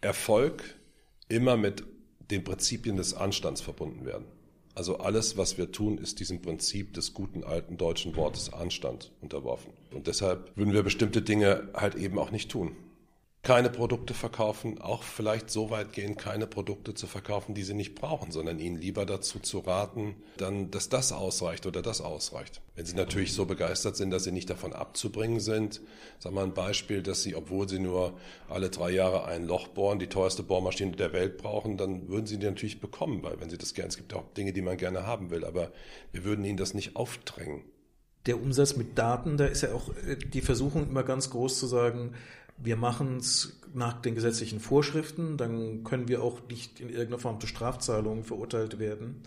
[0.00, 0.76] Erfolg
[1.28, 1.84] immer mit
[2.30, 4.26] den Prinzipien des Anstands verbunden werden.
[4.74, 9.72] Also alles, was wir tun, ist diesem Prinzip des guten alten deutschen Wortes Anstand unterworfen.
[9.92, 12.76] Und deshalb würden wir bestimmte Dinge halt eben auch nicht tun
[13.42, 17.94] keine Produkte verkaufen, auch vielleicht so weit gehen, keine Produkte zu verkaufen, die sie nicht
[17.94, 22.60] brauchen, sondern ihnen lieber dazu zu raten, dann, dass das ausreicht oder das ausreicht.
[22.74, 25.80] Wenn sie natürlich so begeistert sind, dass sie nicht davon abzubringen sind,
[26.18, 30.00] sagen wir ein Beispiel, dass sie, obwohl sie nur alle drei Jahre ein Loch bohren,
[30.00, 33.58] die teuerste Bohrmaschine der Welt brauchen, dann würden sie die natürlich bekommen, weil wenn sie
[33.58, 35.70] das gerne, es gibt auch Dinge, die man gerne haben will, aber
[36.12, 37.62] wir würden ihnen das nicht aufdrängen
[38.26, 41.66] der Umsatz mit Daten, da ist ja auch äh, die Versuchung immer ganz groß zu
[41.66, 42.14] sagen,
[42.62, 47.38] wir machen es nach den gesetzlichen Vorschriften, dann können wir auch nicht in irgendeiner Form
[47.40, 49.22] zu Strafzahlungen verurteilt werden.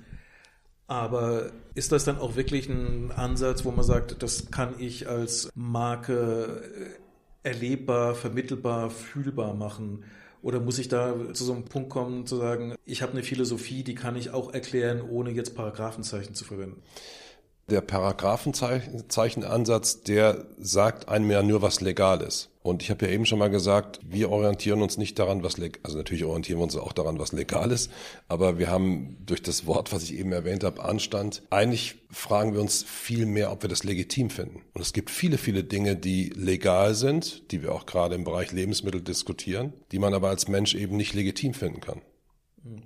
[0.88, 5.50] Aber ist das dann auch wirklich ein Ansatz, wo man sagt, das kann ich als
[5.56, 7.00] Marke
[7.44, 10.04] äh, erlebbar, vermittelbar, fühlbar machen?
[10.42, 13.84] Oder muss ich da zu so einem Punkt kommen, zu sagen, ich habe eine Philosophie,
[13.84, 16.82] die kann ich auch erklären, ohne jetzt Paragraphenzeichen zu verwenden?
[17.70, 22.51] Der Paragraphenzeichenansatz, der sagt einem ja nur, was legal ist.
[22.64, 25.80] Und ich habe ja eben schon mal gesagt, wir orientieren uns nicht daran, was legal,
[25.84, 27.90] also natürlich orientieren wir uns auch daran, was legal ist,
[28.28, 32.62] aber wir haben durch das Wort, was ich eben erwähnt habe, Anstand, eigentlich fragen wir
[32.62, 34.62] uns viel mehr, ob wir das legitim finden.
[34.74, 38.52] Und es gibt viele, viele Dinge, die legal sind, die wir auch gerade im Bereich
[38.52, 42.02] Lebensmittel diskutieren, die man aber als Mensch eben nicht legitim finden kann.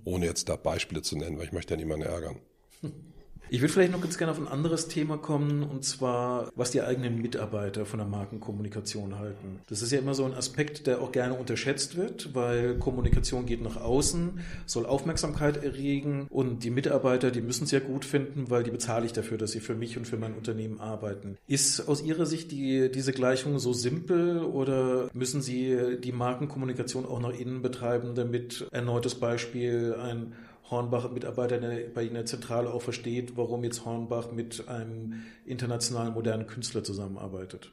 [0.06, 2.38] Ohne jetzt da Beispiele zu nennen, weil ich möchte ja niemanden ärgern.
[3.50, 6.82] Ich würde vielleicht noch ganz gerne auf ein anderes Thema kommen, und zwar, was die
[6.82, 9.60] eigenen Mitarbeiter von der Markenkommunikation halten.
[9.68, 13.62] Das ist ja immer so ein Aspekt, der auch gerne unterschätzt wird, weil Kommunikation geht
[13.62, 18.64] nach außen, soll Aufmerksamkeit erregen und die Mitarbeiter, die müssen es ja gut finden, weil
[18.64, 21.38] die bezahle ich dafür, dass sie für mich und für mein Unternehmen arbeiten.
[21.48, 27.20] Ist aus Ihrer Sicht die, diese Gleichung so simpel oder müssen Sie die Markenkommunikation auch
[27.20, 30.34] nach innen betreiben, damit erneutes Beispiel ein
[30.70, 31.60] Hornbach-Mitarbeiter
[31.94, 36.84] bei Ihnen in der Zentrale auch versteht, warum jetzt Hornbach mit einem internationalen modernen Künstler
[36.84, 37.72] zusammenarbeitet.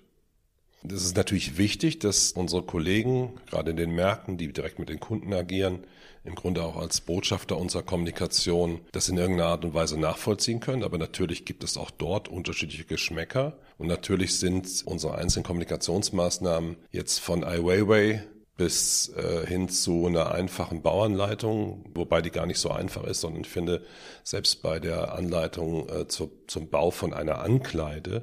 [0.84, 4.98] Das ist natürlich wichtig, dass unsere Kollegen, gerade in den Märkten, die direkt mit den
[4.98, 5.84] Kunden agieren,
[6.24, 10.82] im Grunde auch als Botschafter unserer Kommunikation das in irgendeiner Art und Weise nachvollziehen können.
[10.82, 13.58] Aber natürlich gibt es auch dort unterschiedliche Geschmäcker.
[13.78, 18.24] Und natürlich sind unsere einzelnen Kommunikationsmaßnahmen jetzt von Ai Weiwei
[18.56, 23.42] bis äh, hin zu einer einfachen Bauanleitung, wobei die gar nicht so einfach ist, sondern
[23.42, 23.82] ich finde,
[24.22, 28.22] selbst bei der Anleitung äh, zu, zum Bau von einer Ankleide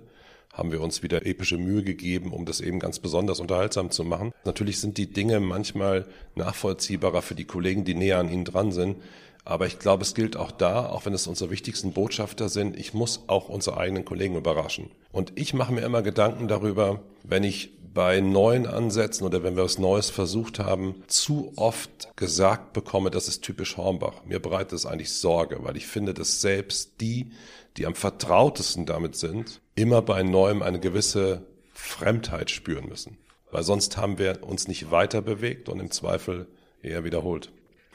[0.53, 4.33] haben wir uns wieder epische Mühe gegeben, um das eben ganz besonders unterhaltsam zu machen.
[4.45, 8.97] Natürlich sind die Dinge manchmal nachvollziehbarer für die Kollegen, die näher an ihnen dran sind.
[9.45, 12.93] Aber ich glaube, es gilt auch da, auch wenn es unsere wichtigsten Botschafter sind, ich
[12.93, 14.91] muss auch unsere eigenen Kollegen überraschen.
[15.11, 19.63] Und ich mache mir immer Gedanken darüber, wenn ich bei neuen Ansätzen oder wenn wir
[19.63, 24.23] was Neues versucht haben, zu oft gesagt bekomme, das ist typisch Hornbach.
[24.25, 27.32] Mir bereitet es eigentlich Sorge, weil ich finde, dass selbst die,
[27.78, 33.17] die am vertrautesten damit sind, immer bei Neuem eine gewisse Fremdheit spüren müssen.
[33.52, 36.47] Weil sonst haben wir uns nicht weiter bewegt und im Zweifel
[36.82, 37.52] eher wiederholt.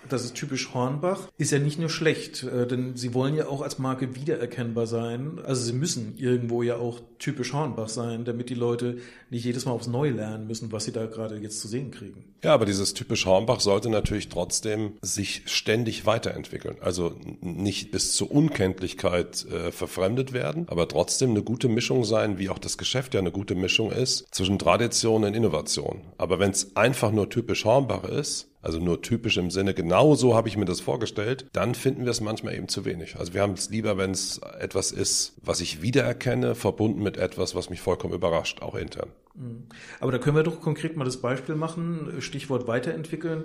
[0.09, 3.63] Das ist typisch Hornbach, ist ja nicht nur schlecht, äh, denn sie wollen ja auch
[3.63, 5.41] als Marke wiedererkennbar sein.
[5.45, 8.99] Also sie müssen irgendwo ja auch typisch Hornbach sein, damit die Leute
[9.31, 12.25] nicht jedes Mal aufs Neue lernen müssen, was sie da gerade jetzt zu sehen kriegen.
[12.43, 16.77] Ja, aber dieses typisch Hornbach sollte natürlich trotzdem sich ständig weiterentwickeln.
[16.81, 22.51] Also nicht bis zur Unkenntlichkeit äh, verfremdet werden, aber trotzdem eine gute Mischung sein, wie
[22.51, 26.03] auch das Geschäft ja eine gute Mischung ist, zwischen Tradition und Innovation.
[26.19, 30.35] Aber wenn es einfach nur typisch Hornbach ist, also nur typisch im Sinne, genau so
[30.35, 33.17] habe ich mir das vorgestellt, dann finden wir es manchmal eben zu wenig.
[33.17, 37.55] Also wir haben es lieber, wenn es etwas ist, was ich wiedererkenne, verbunden mit etwas,
[37.55, 39.11] was mich vollkommen überrascht, auch intern.
[39.35, 39.65] Mhm.
[40.01, 43.45] Aber da können wir doch konkret mal das Beispiel machen, Stichwort weiterentwickeln.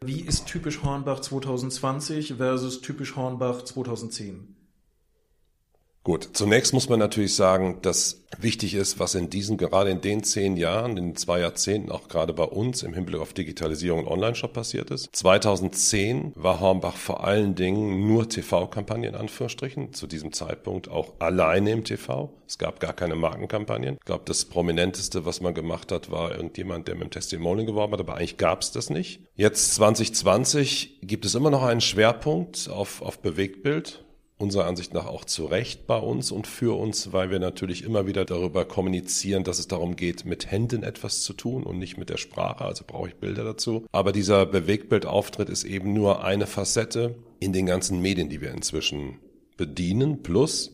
[0.00, 4.55] Wie ist typisch Hornbach 2020 versus typisch Hornbach 2010?
[6.06, 10.22] Gut, zunächst muss man natürlich sagen, dass wichtig ist, was in diesen, gerade in den
[10.22, 14.12] zehn Jahren, in den zwei Jahrzehnten, auch gerade bei uns im Hinblick auf Digitalisierung und
[14.12, 15.08] Online-Shop passiert ist.
[15.10, 21.72] 2010 war Hornbach vor allen Dingen nur TV-Kampagne in Anführungsstrichen, zu diesem Zeitpunkt auch alleine
[21.72, 22.32] im TV.
[22.46, 23.96] Es gab gar keine Markenkampagnen.
[23.98, 27.94] Ich glaube, das Prominenteste, was man gemacht hat, war irgendjemand, der mit dem Testimonial geworben
[27.94, 29.22] hat, aber eigentlich gab es das nicht.
[29.34, 34.05] Jetzt 2020 gibt es immer noch einen Schwerpunkt auf, auf Bewegtbild
[34.38, 38.06] unserer Ansicht nach auch zu Recht bei uns und für uns, weil wir natürlich immer
[38.06, 42.10] wieder darüber kommunizieren, dass es darum geht, mit Händen etwas zu tun und nicht mit
[42.10, 43.86] der Sprache, also brauche ich Bilder dazu.
[43.92, 49.18] Aber dieser Bewegtbildauftritt ist eben nur eine Facette in den ganzen Medien, die wir inzwischen
[49.56, 50.72] bedienen, plus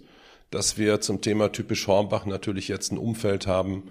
[0.52, 3.84] dass wir zum Thema typisch Hornbach natürlich jetzt ein Umfeld haben,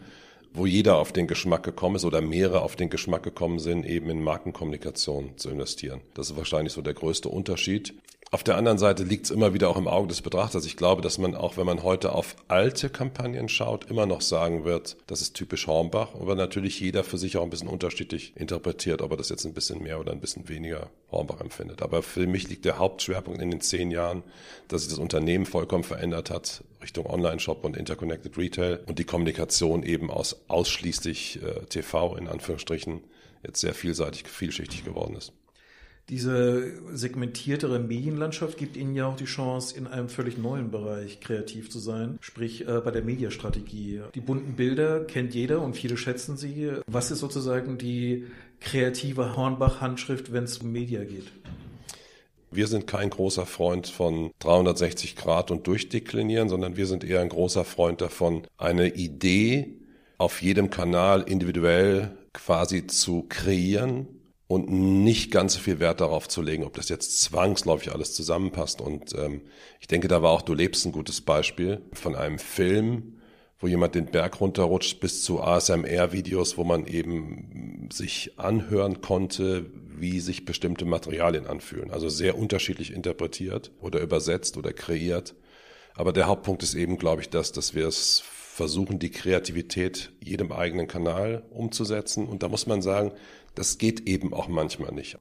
[0.53, 4.09] wo jeder auf den Geschmack gekommen ist oder mehrere auf den Geschmack gekommen sind, eben
[4.09, 6.01] in Markenkommunikation zu investieren.
[6.13, 7.95] Das ist wahrscheinlich so der größte Unterschied.
[8.33, 10.65] Auf der anderen Seite liegt es immer wieder auch im Auge des Betrachters.
[10.65, 14.63] Ich glaube, dass man auch, wenn man heute auf alte Kampagnen schaut, immer noch sagen
[14.63, 19.01] wird, das ist typisch Hornbach, aber natürlich jeder für sich auch ein bisschen unterschiedlich interpretiert,
[19.01, 21.81] ob er das jetzt ein bisschen mehr oder ein bisschen weniger Hornbach empfindet.
[21.81, 24.23] Aber für mich liegt der Hauptschwerpunkt in den zehn Jahren,
[24.69, 29.83] dass sich das Unternehmen vollkommen verändert hat, Richtung Online-Shop und Interconnected Retail und die Kommunikation
[29.83, 33.03] eben aus ausschließlich äh, TV in Anführungsstrichen
[33.43, 35.33] jetzt sehr vielseitig, vielschichtig geworden ist.
[36.11, 41.71] Diese segmentiertere Medienlandschaft gibt Ihnen ja auch die Chance, in einem völlig neuen Bereich kreativ
[41.71, 44.01] zu sein, sprich äh, bei der Mediastrategie.
[44.13, 46.73] Die bunten Bilder kennt jeder und viele schätzen sie.
[46.85, 48.27] Was ist sozusagen die
[48.59, 51.31] kreative Hornbach-Handschrift, wenn es um Media geht?
[52.51, 57.29] Wir sind kein großer Freund von 360 Grad und durchdeklinieren, sondern wir sind eher ein
[57.29, 59.75] großer Freund davon, eine Idee
[60.17, 64.09] auf jedem Kanal individuell quasi zu kreieren
[64.51, 68.81] und nicht ganz so viel Wert darauf zu legen, ob das jetzt zwangsläufig alles zusammenpasst.
[68.81, 69.43] Und ähm,
[69.79, 73.21] ich denke, da war auch Du lebst ein gutes Beispiel von einem Film,
[73.59, 80.19] wo jemand den Berg runterrutscht, bis zu ASMR-Videos, wo man eben sich anhören konnte, wie
[80.19, 81.89] sich bestimmte Materialien anfühlen.
[81.89, 85.33] Also sehr unterschiedlich interpretiert oder übersetzt oder kreiert.
[85.95, 90.51] Aber der Hauptpunkt ist eben, glaube ich, das, dass wir es versuchen, die Kreativität jedem
[90.51, 92.27] eigenen Kanal umzusetzen.
[92.27, 93.13] Und da muss man sagen,
[93.55, 95.17] das geht eben auch manchmal nicht.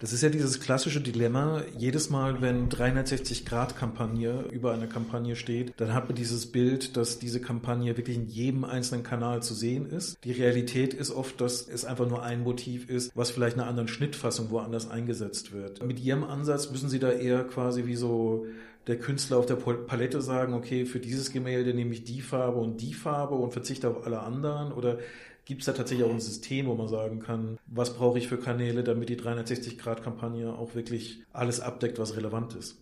[0.00, 1.62] Das ist ja dieses klassische Dilemma.
[1.76, 7.38] Jedes Mal, wenn 360-Grad-Kampagne über eine Kampagne steht, dann hat man dieses Bild, dass diese
[7.38, 10.16] Kampagne wirklich in jedem einzelnen Kanal zu sehen ist.
[10.24, 13.68] Die Realität ist oft, dass es einfach nur ein Motiv ist, was vielleicht in einer
[13.68, 15.84] anderen Schnittfassung woanders eingesetzt wird.
[15.84, 18.46] Mit Ihrem Ansatz müssen Sie da eher quasi wie so
[18.86, 22.80] der Künstler auf der Palette sagen, okay, für dieses Gemälde nehme ich die Farbe und
[22.80, 24.72] die Farbe und verzichte auf alle anderen?
[24.72, 24.98] Oder
[25.44, 28.38] Gibt es da tatsächlich auch ein System, wo man sagen kann, was brauche ich für
[28.38, 32.80] Kanäle, damit die 360-Grad-Kampagne auch wirklich alles abdeckt, was relevant ist?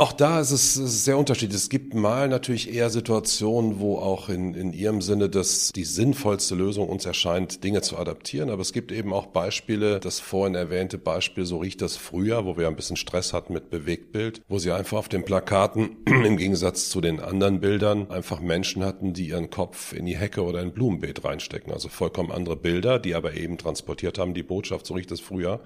[0.00, 1.60] Auch da ist es sehr unterschiedlich.
[1.60, 6.54] Es gibt mal natürlich eher Situationen, wo auch in, in Ihrem Sinne das die sinnvollste
[6.54, 8.48] Lösung uns erscheint, Dinge zu adaptieren.
[8.48, 12.56] Aber es gibt eben auch Beispiele, das vorhin erwähnte Beispiel, so riecht das früher, wo
[12.56, 16.90] wir ein bisschen Stress hatten mit Bewegtbild, wo sie einfach auf den Plakaten im Gegensatz
[16.90, 20.68] zu den anderen Bildern einfach Menschen hatten, die ihren Kopf in die Hecke oder in
[20.68, 21.72] ein Blumenbeet reinstecken.
[21.72, 25.60] Also vollkommen andere Bilder, die aber eben transportiert haben, die Botschaft, so riecht das früher.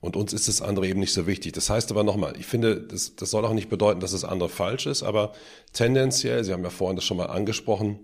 [0.00, 1.52] Und uns ist das andere eben nicht so wichtig.
[1.52, 4.48] Das heißt aber nochmal, ich finde, das, das soll auch nicht bedeuten, dass das andere
[4.48, 5.32] falsch ist, aber
[5.72, 7.98] tendenziell, Sie haben ja vorhin das schon mal angesprochen,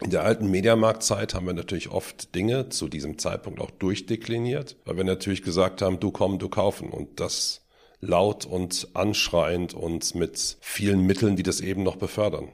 [0.00, 4.96] in der alten Mediamarktzeit haben wir natürlich oft Dinge zu diesem Zeitpunkt auch durchdekliniert, weil
[4.96, 7.66] wir natürlich gesagt haben, du komm, du kaufen und das
[8.00, 12.48] laut und anschreiend und mit vielen Mitteln, die das eben noch befördern.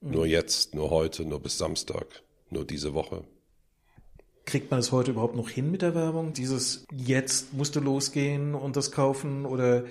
[0.00, 0.10] Mhm.
[0.12, 3.24] Nur jetzt, nur heute, nur bis Samstag, nur diese Woche.
[4.46, 6.32] Kriegt man es heute überhaupt noch hin mit der Werbung?
[6.32, 9.84] Dieses jetzt musst du losgehen und das kaufen oder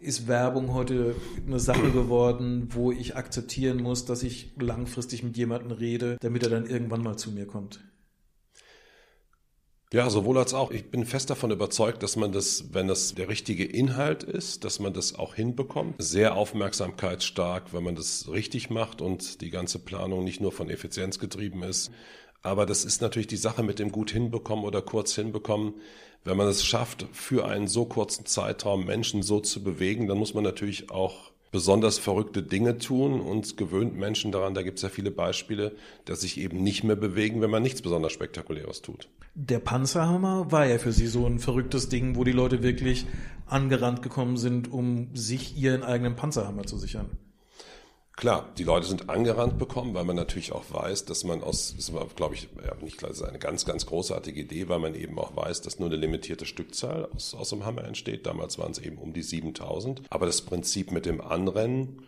[0.00, 1.14] ist Werbung heute
[1.46, 6.50] eine Sache geworden, wo ich akzeptieren muss, dass ich langfristig mit jemandem rede, damit er
[6.50, 7.80] dann irgendwann mal zu mir kommt?
[9.92, 10.70] Ja, sowohl als auch.
[10.70, 14.78] Ich bin fest davon überzeugt, dass man das, wenn das der richtige Inhalt ist, dass
[14.78, 15.96] man das auch hinbekommt.
[15.98, 21.18] Sehr aufmerksamkeitsstark, wenn man das richtig macht und die ganze Planung nicht nur von Effizienz
[21.18, 21.90] getrieben ist.
[22.42, 25.74] Aber das ist natürlich die Sache mit dem gut hinbekommen oder kurz hinbekommen.
[26.24, 30.34] Wenn man es schafft, für einen so kurzen Zeitraum Menschen so zu bewegen, dann muss
[30.34, 34.88] man natürlich auch besonders verrückte Dinge tun und gewöhnt Menschen daran, da gibt es ja
[34.88, 35.72] viele Beispiele,
[36.04, 39.08] dass sich eben nicht mehr bewegen, wenn man nichts besonders Spektakuläres tut.
[39.34, 43.06] Der Panzerhammer war ja für Sie so ein verrücktes Ding, wo die Leute wirklich
[43.46, 47.10] angerannt gekommen sind, um sich ihren eigenen Panzerhammer zu sichern.
[48.20, 51.94] Klar, die Leute sind angerannt bekommen, weil man natürlich auch weiß, dass man aus, das
[51.94, 54.94] war, glaube ich, ja, nicht klar, das ist eine ganz, ganz großartige Idee, weil man
[54.94, 58.26] eben auch weiß, dass nur eine limitierte Stückzahl aus, aus dem Hammer entsteht.
[58.26, 60.02] Damals waren es eben um die 7000.
[60.10, 62.02] Aber das Prinzip mit dem Anrennen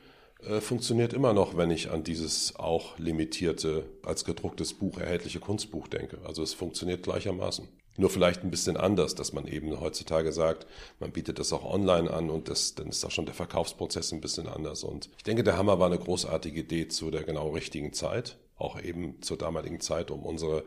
[0.46, 5.88] äh, funktioniert immer noch, wenn ich an dieses auch limitierte, als gedrucktes Buch erhältliche Kunstbuch
[5.88, 6.18] denke.
[6.26, 7.68] Also es funktioniert gleichermaßen.
[7.96, 10.66] Nur vielleicht ein bisschen anders, dass man eben heutzutage sagt,
[10.98, 14.22] man bietet das auch online an und das, dann ist auch schon der Verkaufsprozess ein
[14.22, 14.82] bisschen anders.
[14.82, 18.80] Und ich denke, der Hammer war eine großartige Idee zu der genau richtigen Zeit, auch
[18.80, 20.64] eben zur damaligen Zeit, um unsere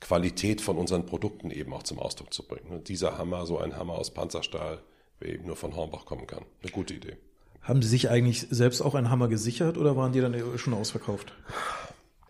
[0.00, 2.68] Qualität von unseren Produkten eben auch zum Ausdruck zu bringen.
[2.68, 4.82] Und dieser Hammer, so ein Hammer aus Panzerstahl,
[5.20, 6.44] der eben nur von Hornbach kommen kann.
[6.62, 7.16] Eine gute Idee.
[7.62, 11.32] Haben Sie sich eigentlich selbst auch einen Hammer gesichert oder waren die dann schon ausverkauft?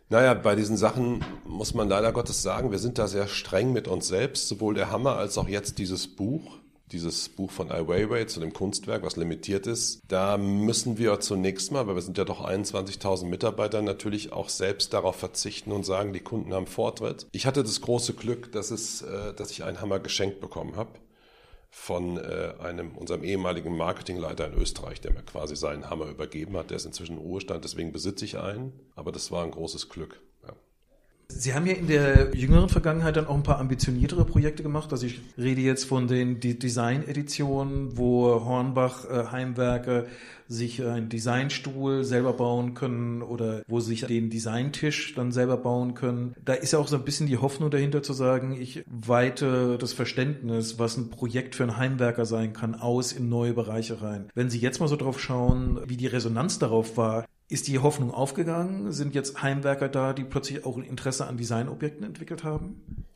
[0.09, 3.88] Naja, bei diesen Sachen muss man leider Gottes sagen, wir sind da sehr streng mit
[3.88, 6.59] uns selbst, sowohl der Hammer als auch jetzt dieses Buch.
[6.92, 11.73] Dieses Buch von Ai Weiwei zu dem Kunstwerk, was limitiert ist, da müssen wir zunächst
[11.73, 16.12] mal, weil wir sind ja doch 21.000 Mitarbeiter, natürlich auch selbst darauf verzichten und sagen,
[16.12, 17.27] die Kunden haben Vortritt.
[17.33, 20.90] Ich hatte das große Glück, dass, es, äh, dass ich einen Hammer geschenkt bekommen habe
[21.79, 26.71] von äh, einem unserem ehemaligen Marketingleiter in Österreich, der mir quasi seinen Hammer übergeben hat.
[26.71, 28.73] Der ist inzwischen im Ruhestand, deswegen besitze ich einen.
[28.97, 30.21] Aber das war ein großes Glück.
[31.38, 34.90] Sie haben ja in der jüngeren Vergangenheit dann auch ein paar ambitioniertere Projekte gemacht.
[34.92, 40.07] Also ich rede jetzt von den Design-Editionen, wo Hornbach äh, Heimwerke
[40.49, 45.94] sich einen Designstuhl selber bauen können oder wo sie sich den Designtisch dann selber bauen
[45.94, 46.35] können.
[46.44, 49.92] Da ist ja auch so ein bisschen die Hoffnung dahinter zu sagen, ich weite das
[49.92, 54.29] Verständnis, was ein Projekt für einen Heimwerker sein kann, aus in neue Bereiche rein.
[54.35, 58.11] Wenn Sie jetzt mal so drauf schauen, wie die Resonanz darauf war, ist die Hoffnung
[58.11, 58.93] aufgegangen?
[58.93, 63.07] Sind jetzt Heimwerker da, die plötzlich auch ein Interesse an Designobjekten entwickelt haben?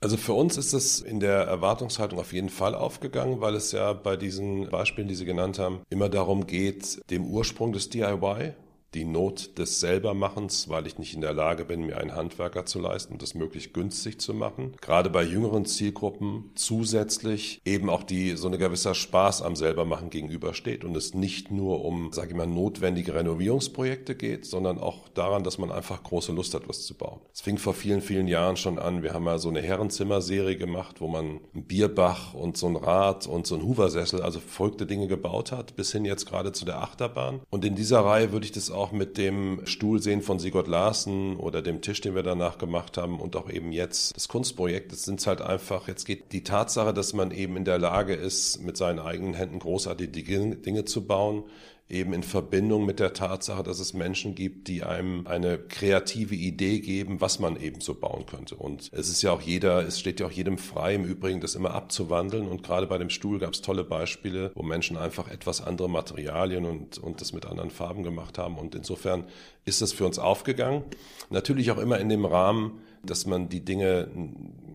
[0.00, 3.92] Also für uns ist es in der Erwartungshaltung auf jeden Fall aufgegangen, weil es ja
[3.92, 8.54] bei diesen Beispielen, die Sie genannt haben, immer darum geht, dem Ursprung des DIY,
[8.94, 12.78] die Not des Selbermachens, weil ich nicht in der Lage bin, mir einen Handwerker zu
[12.78, 14.72] leisten und das möglichst günstig zu machen.
[14.80, 20.84] Gerade bei jüngeren Zielgruppen zusätzlich eben auch die so eine gewisser Spaß am Selbermachen gegenübersteht
[20.84, 25.58] und es nicht nur um, sage ich mal, notwendige Renovierungsprojekte geht, sondern auch daran, dass
[25.58, 27.20] man einfach große Lust hat, was zu bauen.
[27.32, 29.02] Es fing vor vielen, vielen Jahren schon an.
[29.02, 33.26] Wir haben mal so eine Herrenzimmerserie gemacht, wo man ein Bierbach und so ein Rad
[33.26, 36.82] und so ein Hoover-Sessel, also verrückte Dinge gebaut hat, bis hin jetzt gerade zu der
[36.82, 37.40] Achterbahn.
[37.50, 40.66] Und in dieser Reihe würde ich das auch auch mit dem Stuhl sehen von Sigurd
[40.66, 44.90] Larsen oder dem Tisch, den wir danach gemacht haben und auch eben jetzt das Kunstprojekt.
[44.90, 48.60] Das sind halt einfach, jetzt geht die Tatsache, dass man eben in der Lage ist,
[48.60, 51.44] mit seinen eigenen Händen großartige Dinge zu bauen,
[51.92, 56.80] eben in Verbindung mit der Tatsache, dass es Menschen gibt, die einem eine kreative Idee
[56.80, 58.56] geben, was man eben so bauen könnte.
[58.56, 61.54] Und es ist ja auch jeder, es steht ja auch jedem frei, im Übrigen das
[61.54, 62.48] immer abzuwandeln.
[62.48, 66.64] Und gerade bei dem Stuhl gab es tolle Beispiele, wo Menschen einfach etwas andere Materialien
[66.64, 68.58] und, und das mit anderen Farben gemacht haben.
[68.58, 69.24] Und insofern
[69.64, 70.82] ist das für uns aufgegangen.
[71.30, 74.08] Natürlich auch immer in dem Rahmen, dass man die Dinge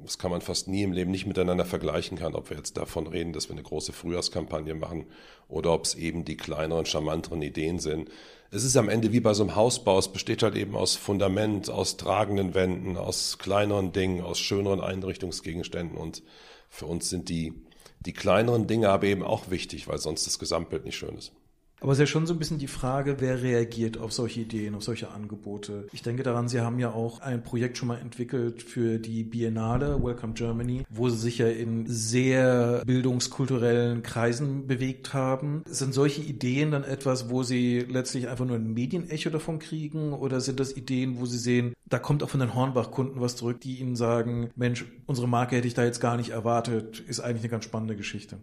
[0.08, 3.08] das kann man fast nie im Leben nicht miteinander vergleichen kann, ob wir jetzt davon
[3.08, 5.06] reden, dass wir eine große Frühjahrskampagne machen
[5.50, 8.10] oder ob es eben die kleineren, charmanteren Ideen sind.
[8.50, 11.70] Es ist am Ende wie bei so einem Hausbau, es besteht halt eben aus Fundament,
[11.70, 16.24] aus tragenden Wänden, aus kleineren Dingen, aus schöneren Einrichtungsgegenständen und
[16.70, 17.54] für uns sind die,
[18.00, 21.34] die kleineren Dinge aber eben auch wichtig, weil sonst das Gesamtbild nicht schön ist.
[21.80, 24.74] Aber es ist ja schon so ein bisschen die Frage, wer reagiert auf solche Ideen,
[24.74, 25.88] auf solche Angebote.
[25.92, 30.04] Ich denke daran, Sie haben ja auch ein Projekt schon mal entwickelt für die Biennale
[30.04, 35.62] Welcome Germany, wo Sie sich ja in sehr bildungskulturellen Kreisen bewegt haben.
[35.68, 40.42] Sind solche Ideen dann etwas, wo Sie letztlich einfach nur ein Medienecho davon kriegen oder
[40.42, 43.76] sind das Ideen, wo Sie sehen, da kommt auch von den Hornbach-Kunden was zurück, die
[43.76, 47.52] Ihnen sagen, Mensch, unsere Marke hätte ich da jetzt gar nicht erwartet, ist eigentlich eine
[47.52, 48.40] ganz spannende Geschichte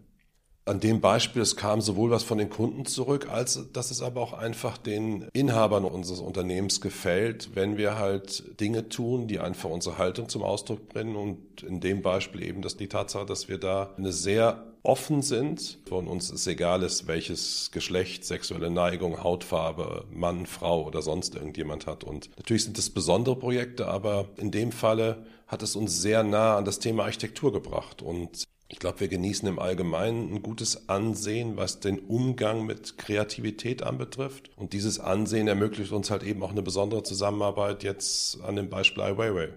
[0.67, 4.21] an dem Beispiel, es kam sowohl was von den Kunden zurück, als dass es aber
[4.23, 9.99] auch einfach den Inhabern unseres Unternehmens gefällt, wenn wir halt Dinge tun, die einfach unsere
[9.99, 11.17] Haltung zum Ausdruck bringen.
[11.17, 15.79] Und in dem Beispiel eben, dass die Tatsache, dass wir da eine sehr offen sind.
[15.87, 21.87] Von uns ist egal ist, welches Geschlecht, sexuelle Neigung, Hautfarbe, Mann, Frau oder sonst irgendjemand
[21.87, 22.05] hat.
[22.05, 26.57] Und natürlich sind es besondere Projekte, aber in dem Falle hat es uns sehr nah
[26.57, 28.03] an das Thema Architektur gebracht.
[28.03, 28.45] Und
[28.75, 34.51] ich glaube, wir genießen im Allgemeinen ein gutes Ansehen, was den Umgang mit Kreativität anbetrifft.
[34.57, 39.05] Und dieses Ansehen ermöglicht uns halt eben auch eine besondere Zusammenarbeit jetzt an dem Beispiel
[39.05, 39.51] Ai Weiwei.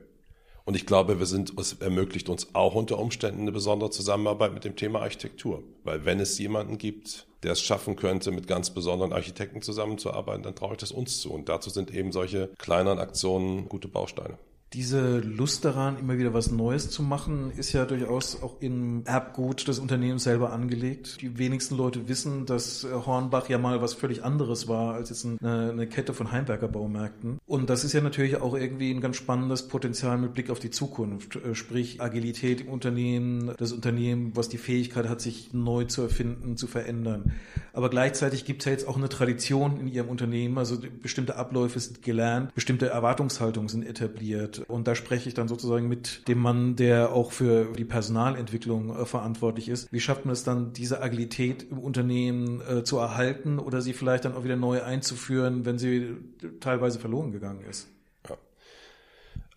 [0.66, 4.66] Und ich glaube, wir sind, es ermöglicht uns auch unter Umständen eine besondere Zusammenarbeit mit
[4.66, 5.64] dem Thema Architektur.
[5.84, 10.54] Weil wenn es jemanden gibt, der es schaffen könnte, mit ganz besonderen Architekten zusammenzuarbeiten, dann
[10.54, 11.34] traue ich das uns zu.
[11.34, 14.38] Und dazu sind eben solche kleineren Aktionen gute Bausteine.
[14.74, 19.66] Diese Lust daran, immer wieder was Neues zu machen, ist ja durchaus auch im Erbgut
[19.66, 21.22] des Unternehmens selber angelegt.
[21.22, 25.72] Die wenigsten Leute wissen, dass Hornbach ja mal was völlig anderes war als jetzt eine,
[25.72, 27.40] eine Kette von Heimwerkerbaumärkten.
[27.46, 30.70] Und das ist ja natürlich auch irgendwie ein ganz spannendes Potenzial mit Blick auf die
[30.70, 31.38] Zukunft.
[31.38, 36.58] Äh, sprich Agilität im Unternehmen, das Unternehmen, was die Fähigkeit hat, sich neu zu erfinden,
[36.58, 37.32] zu verändern.
[37.72, 40.58] Aber gleichzeitig gibt es ja jetzt auch eine Tradition in Ihrem Unternehmen.
[40.58, 44.57] Also bestimmte Abläufe sind gelernt, bestimmte Erwartungshaltungen sind etabliert.
[44.60, 49.06] Und da spreche ich dann sozusagen mit dem Mann, der auch für die Personalentwicklung äh,
[49.06, 49.92] verantwortlich ist.
[49.92, 54.26] Wie schafft man es dann, diese Agilität im Unternehmen äh, zu erhalten oder sie vielleicht
[54.26, 56.16] dann auch wieder neu einzuführen, wenn sie
[56.60, 57.88] teilweise verloren gegangen ist?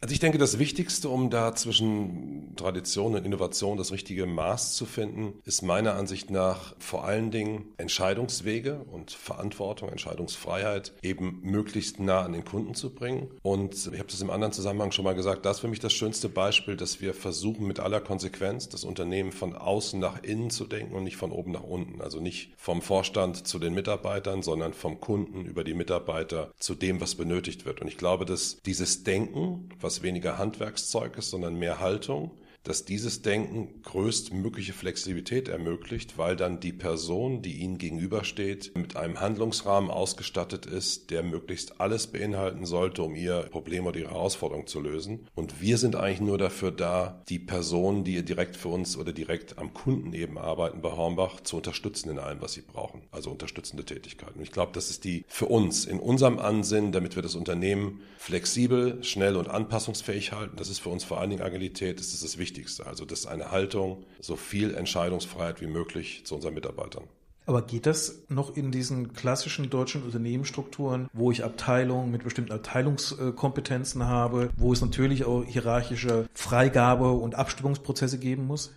[0.02, 4.86] Also ich denke, das Wichtigste, um da zwischen Tradition und Innovation das richtige Maß zu
[4.86, 12.22] finden, ist meiner Ansicht nach vor allen Dingen Entscheidungswege und Verantwortung, Entscheidungsfreiheit eben möglichst nah
[12.22, 13.28] an den Kunden zu bringen.
[13.42, 15.92] Und ich habe das im anderen Zusammenhang schon mal gesagt, das ist für mich das
[15.92, 20.64] schönste Beispiel, dass wir versuchen mit aller Konsequenz das Unternehmen von außen nach innen zu
[20.64, 22.00] denken und nicht von oben nach unten.
[22.00, 27.02] Also nicht vom Vorstand zu den Mitarbeitern, sondern vom Kunden über die Mitarbeiter zu dem,
[27.02, 27.82] was benötigt wird.
[27.82, 32.30] Und ich glaube, dass dieses Denken, was was weniger Handwerkszeug ist, sondern mehr Haltung
[32.62, 39.18] dass dieses Denken größtmögliche Flexibilität ermöglicht, weil dann die Person, die Ihnen gegenübersteht, mit einem
[39.18, 44.80] Handlungsrahmen ausgestattet ist, der möglichst alles beinhalten sollte, um Ihr Problem oder Ihre Herausforderung zu
[44.80, 45.26] lösen.
[45.34, 49.58] Und wir sind eigentlich nur dafür da, die Personen, die direkt für uns oder direkt
[49.58, 53.02] am Kunden eben arbeiten bei Hornbach, zu unterstützen in allem, was sie brauchen.
[53.10, 54.38] Also unterstützende Tätigkeiten.
[54.38, 58.02] Und ich glaube, das ist die für uns in unserem Ansinnen, damit wir das Unternehmen
[58.18, 60.56] flexibel, schnell und anpassungsfähig halten.
[60.56, 61.98] Das ist für uns vor allen Dingen Agilität.
[61.98, 62.86] Das ist das Wichtigste Wichtigste.
[62.86, 67.04] Also das ist eine Haltung, so viel Entscheidungsfreiheit wie möglich zu unseren Mitarbeitern.
[67.46, 74.06] Aber geht das noch in diesen klassischen deutschen Unternehmensstrukturen, wo ich Abteilungen mit bestimmten Abteilungskompetenzen
[74.06, 78.72] habe, wo es natürlich auch hierarchische Freigabe- und Abstimmungsprozesse geben muss?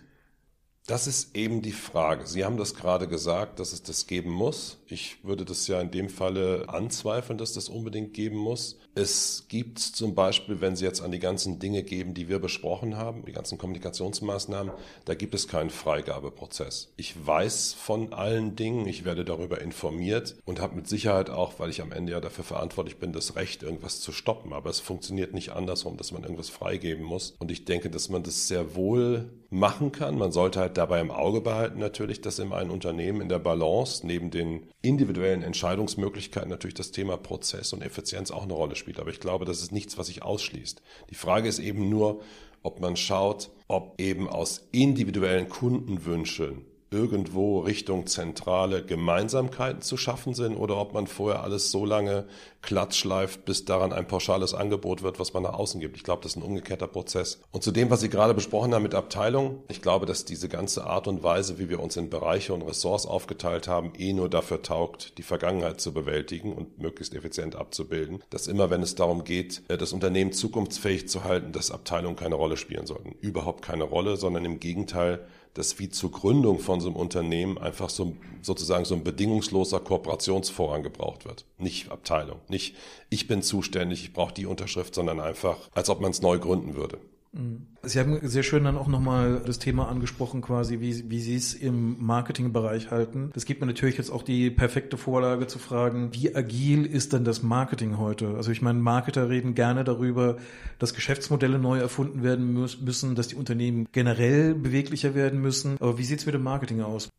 [0.86, 2.26] Das ist eben die Frage.
[2.26, 4.78] Sie haben das gerade gesagt, dass es das geben muss.
[4.86, 8.78] Ich würde das ja in dem Falle anzweifeln, dass das unbedingt geben muss.
[8.96, 12.96] Es gibt zum Beispiel, wenn Sie jetzt an die ganzen Dinge geben, die wir besprochen
[12.96, 14.72] haben, die ganzen Kommunikationsmaßnahmen,
[15.04, 16.92] da gibt es keinen Freigabeprozess.
[16.96, 21.70] Ich weiß von allen Dingen, ich werde darüber informiert und habe mit Sicherheit auch, weil
[21.70, 24.52] ich am Ende ja dafür verantwortlich bin, das Recht, irgendwas zu stoppen.
[24.52, 27.34] Aber es funktioniert nicht andersrum, dass man irgendwas freigeben muss.
[27.40, 30.18] Und ich denke, dass man das sehr wohl machen kann.
[30.18, 34.06] Man sollte halt dabei im Auge behalten natürlich, dass in einem Unternehmen in der Balance
[34.06, 39.00] neben den individuellen Entscheidungsmöglichkeiten natürlich das Thema Prozess und Effizienz auch eine Rolle spielt.
[39.00, 40.82] Aber ich glaube, das ist nichts, was sich ausschließt.
[41.10, 42.20] Die Frage ist eben nur,
[42.62, 46.64] ob man schaut, ob eben aus individuellen Kundenwünschen
[46.94, 52.26] irgendwo Richtung zentrale Gemeinsamkeiten zu schaffen sind oder ob man vorher alles so lange
[52.62, 55.96] glatt schleift, bis daran ein pauschales Angebot wird, was man nach außen gibt.
[55.96, 57.40] Ich glaube, das ist ein umgekehrter Prozess.
[57.50, 60.86] Und zu dem, was Sie gerade besprochen haben mit Abteilung, ich glaube, dass diese ganze
[60.86, 64.62] Art und Weise, wie wir uns in Bereiche und Ressorts aufgeteilt haben, eh nur dafür
[64.62, 68.22] taugt, die Vergangenheit zu bewältigen und möglichst effizient abzubilden.
[68.30, 72.36] Dass immer, wenn es darum geht, äh, das Unternehmen zukunftsfähig zu halten, dass Abteilungen keine
[72.36, 73.16] Rolle spielen sollten.
[73.20, 77.88] Überhaupt keine Rolle, sondern im Gegenteil, dass wie zur Gründung von so einem Unternehmen einfach
[77.88, 81.46] so sozusagen so ein bedingungsloser Kooperationsvorrang gebraucht wird.
[81.58, 82.76] Nicht Abteilung, nicht
[83.08, 86.74] ich bin zuständig, ich brauche die Unterschrift, sondern einfach, als ob man es neu gründen
[86.74, 86.98] würde.
[87.34, 87.66] Mhm.
[87.82, 91.52] Sie haben sehr schön dann auch nochmal das Thema angesprochen, quasi, wie, wie Sie es
[91.52, 93.30] im Marketingbereich halten.
[93.34, 97.24] Das gibt mir natürlich jetzt auch die perfekte Vorlage zu fragen, wie agil ist denn
[97.24, 98.36] das Marketing heute?
[98.36, 100.38] Also ich meine, Marketer reden gerne darüber,
[100.78, 105.76] dass Geschäftsmodelle neu erfunden werden müssen, dass die Unternehmen generell beweglicher werden müssen.
[105.80, 107.10] Aber wie sieht es mit dem Marketing aus?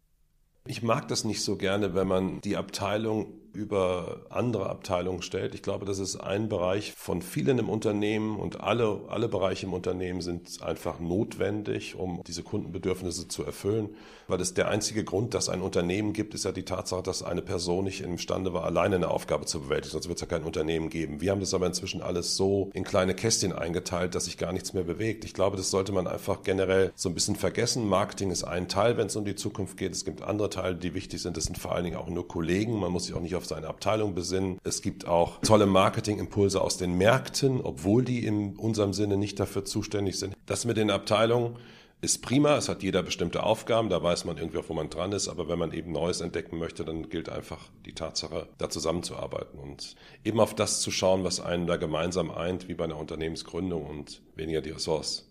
[0.66, 5.56] Ich mag das nicht so gerne, wenn man die Abteilung über andere Abteilungen stellt.
[5.56, 9.74] Ich glaube, das ist ein Bereich von vielen im Unternehmen und alle, alle Bereiche im
[9.74, 13.90] Unternehmen sind einfach notwendig, um diese Kundenbedürfnisse zu erfüllen.
[14.28, 17.44] Weil es der einzige Grund, dass ein Unternehmen gibt, ist ja die Tatsache, dass eine
[17.44, 19.92] Person nicht imstande war, alleine eine Aufgabe zu bewältigen.
[19.92, 21.22] Sonst wird es ja kein Unternehmen geben.
[21.22, 24.74] Wir haben das aber inzwischen alles so in kleine Kästchen eingeteilt, dass sich gar nichts
[24.74, 25.26] mehr bewegt.
[25.26, 27.88] Ich glaube, das sollte man einfach generell so ein bisschen vergessen.
[27.88, 29.94] Marketing ist ein Teil, wenn es um die Zukunft geht.
[29.94, 31.38] Es gibt andere Teile, die wichtig sind.
[31.38, 32.80] Das sind vor allen Dingen auch nur Kollegen.
[32.80, 34.60] Man muss sich auch nicht auf seine Abteilung besinnen.
[34.64, 39.66] Es gibt auch tolle Marketingimpulse aus den Märkten, obwohl die in unserem Sinne nicht dafür
[39.66, 40.36] zuständig sind.
[40.46, 41.58] Das mit den Abteilungen
[42.02, 42.56] ist prima.
[42.56, 45.28] Es hat jeder bestimmte Aufgaben, da weiß man irgendwie, wo man dran ist.
[45.28, 49.96] Aber wenn man eben Neues entdecken möchte, dann gilt einfach die Tatsache, da zusammenzuarbeiten und
[50.24, 54.22] eben auf das zu schauen, was einen da gemeinsam eint, wie bei einer Unternehmensgründung und
[54.36, 55.28] weniger die Ressource.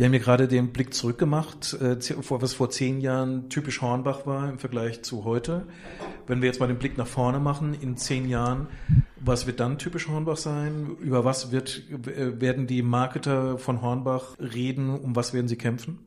[0.00, 4.48] Wir haben ja gerade den Blick zurückgemacht, äh, was vor zehn Jahren typisch Hornbach war
[4.48, 5.66] im Vergleich zu heute.
[6.26, 8.68] Wenn wir jetzt mal den Blick nach vorne machen, in zehn Jahren,
[9.16, 10.96] was wird dann typisch Hornbach sein?
[11.00, 14.88] Über was wird, äh, werden die Marketer von Hornbach reden?
[14.88, 15.98] Um was werden sie kämpfen?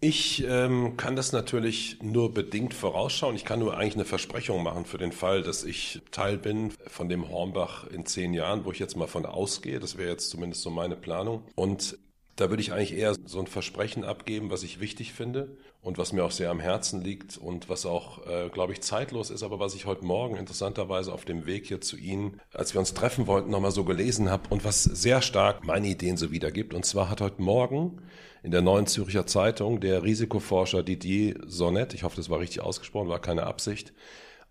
[0.00, 3.36] Ich ähm, kann das natürlich nur bedingt vorausschauen.
[3.36, 7.08] Ich kann nur eigentlich eine Versprechung machen für den Fall, dass ich Teil bin von
[7.08, 9.78] dem Hornbach in zehn Jahren, wo ich jetzt mal von ausgehe.
[9.78, 11.44] Das wäre jetzt zumindest so meine Planung.
[11.54, 11.96] Und
[12.36, 16.12] da würde ich eigentlich eher so ein Versprechen abgeben, was ich wichtig finde und was
[16.12, 19.58] mir auch sehr am Herzen liegt und was auch, äh, glaube ich, zeitlos ist, aber
[19.58, 23.26] was ich heute Morgen interessanterweise auf dem Weg hier zu Ihnen, als wir uns treffen
[23.26, 26.74] wollten, nochmal so gelesen habe und was sehr stark meine Ideen so wiedergibt.
[26.74, 28.02] Und zwar hat heute Morgen
[28.42, 33.08] in der Neuen Zürcher Zeitung der Risikoforscher Didier Sonnet, ich hoffe, das war richtig ausgesprochen,
[33.08, 33.94] war keine Absicht,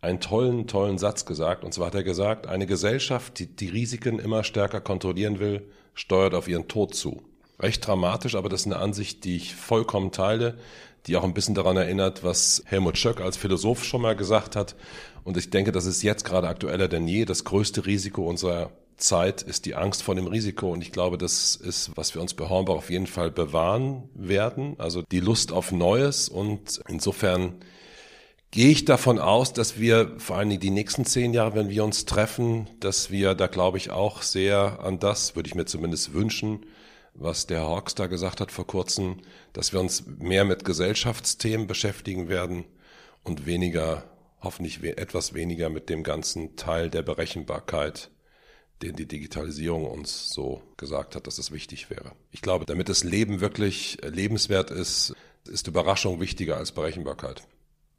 [0.02, 1.64] einen tollen, tollen Satz gesagt.
[1.64, 6.34] Und zwar hat er gesagt, eine Gesellschaft, die die Risiken immer stärker kontrollieren will, steuert
[6.34, 7.22] auf ihren Tod zu
[7.60, 10.58] recht dramatisch, aber das ist eine Ansicht, die ich vollkommen teile,
[11.08, 14.76] die auch ein bisschen daran erinnert, was Helmut Schöck als Philosoph schon mal gesagt hat.
[15.24, 17.26] Und ich denke, das ist jetzt gerade aktueller denn je.
[17.26, 20.72] Das größte Risiko unserer Zeit ist die Angst vor dem Risiko.
[20.72, 24.76] Und ich glaube, das ist, was wir uns bei Hornbach auf jeden Fall bewahren werden.
[24.78, 26.30] Also die Lust auf Neues.
[26.30, 27.56] Und insofern
[28.52, 31.84] gehe ich davon aus, dass wir vor allen Dingen die nächsten zehn Jahre, wenn wir
[31.84, 36.14] uns treffen, dass wir da, glaube ich, auch sehr an das, würde ich mir zumindest
[36.14, 36.66] wünschen,
[37.16, 39.22] was der Hawks da gesagt hat vor kurzem,
[39.54, 42.66] dass wir uns mehr mit Gesellschaftsthemen beschäftigen werden
[43.24, 44.04] und weniger,
[44.42, 48.12] hoffentlich etwas weniger mit dem ganzen Teil der Berechenbarkeit,
[48.82, 52.12] den die Digitalisierung uns so gesagt hat, dass es wichtig wäre.
[52.32, 55.16] Ich glaube, damit das Leben wirklich lebenswert ist,
[55.48, 57.48] ist Überraschung wichtiger als Berechenbarkeit.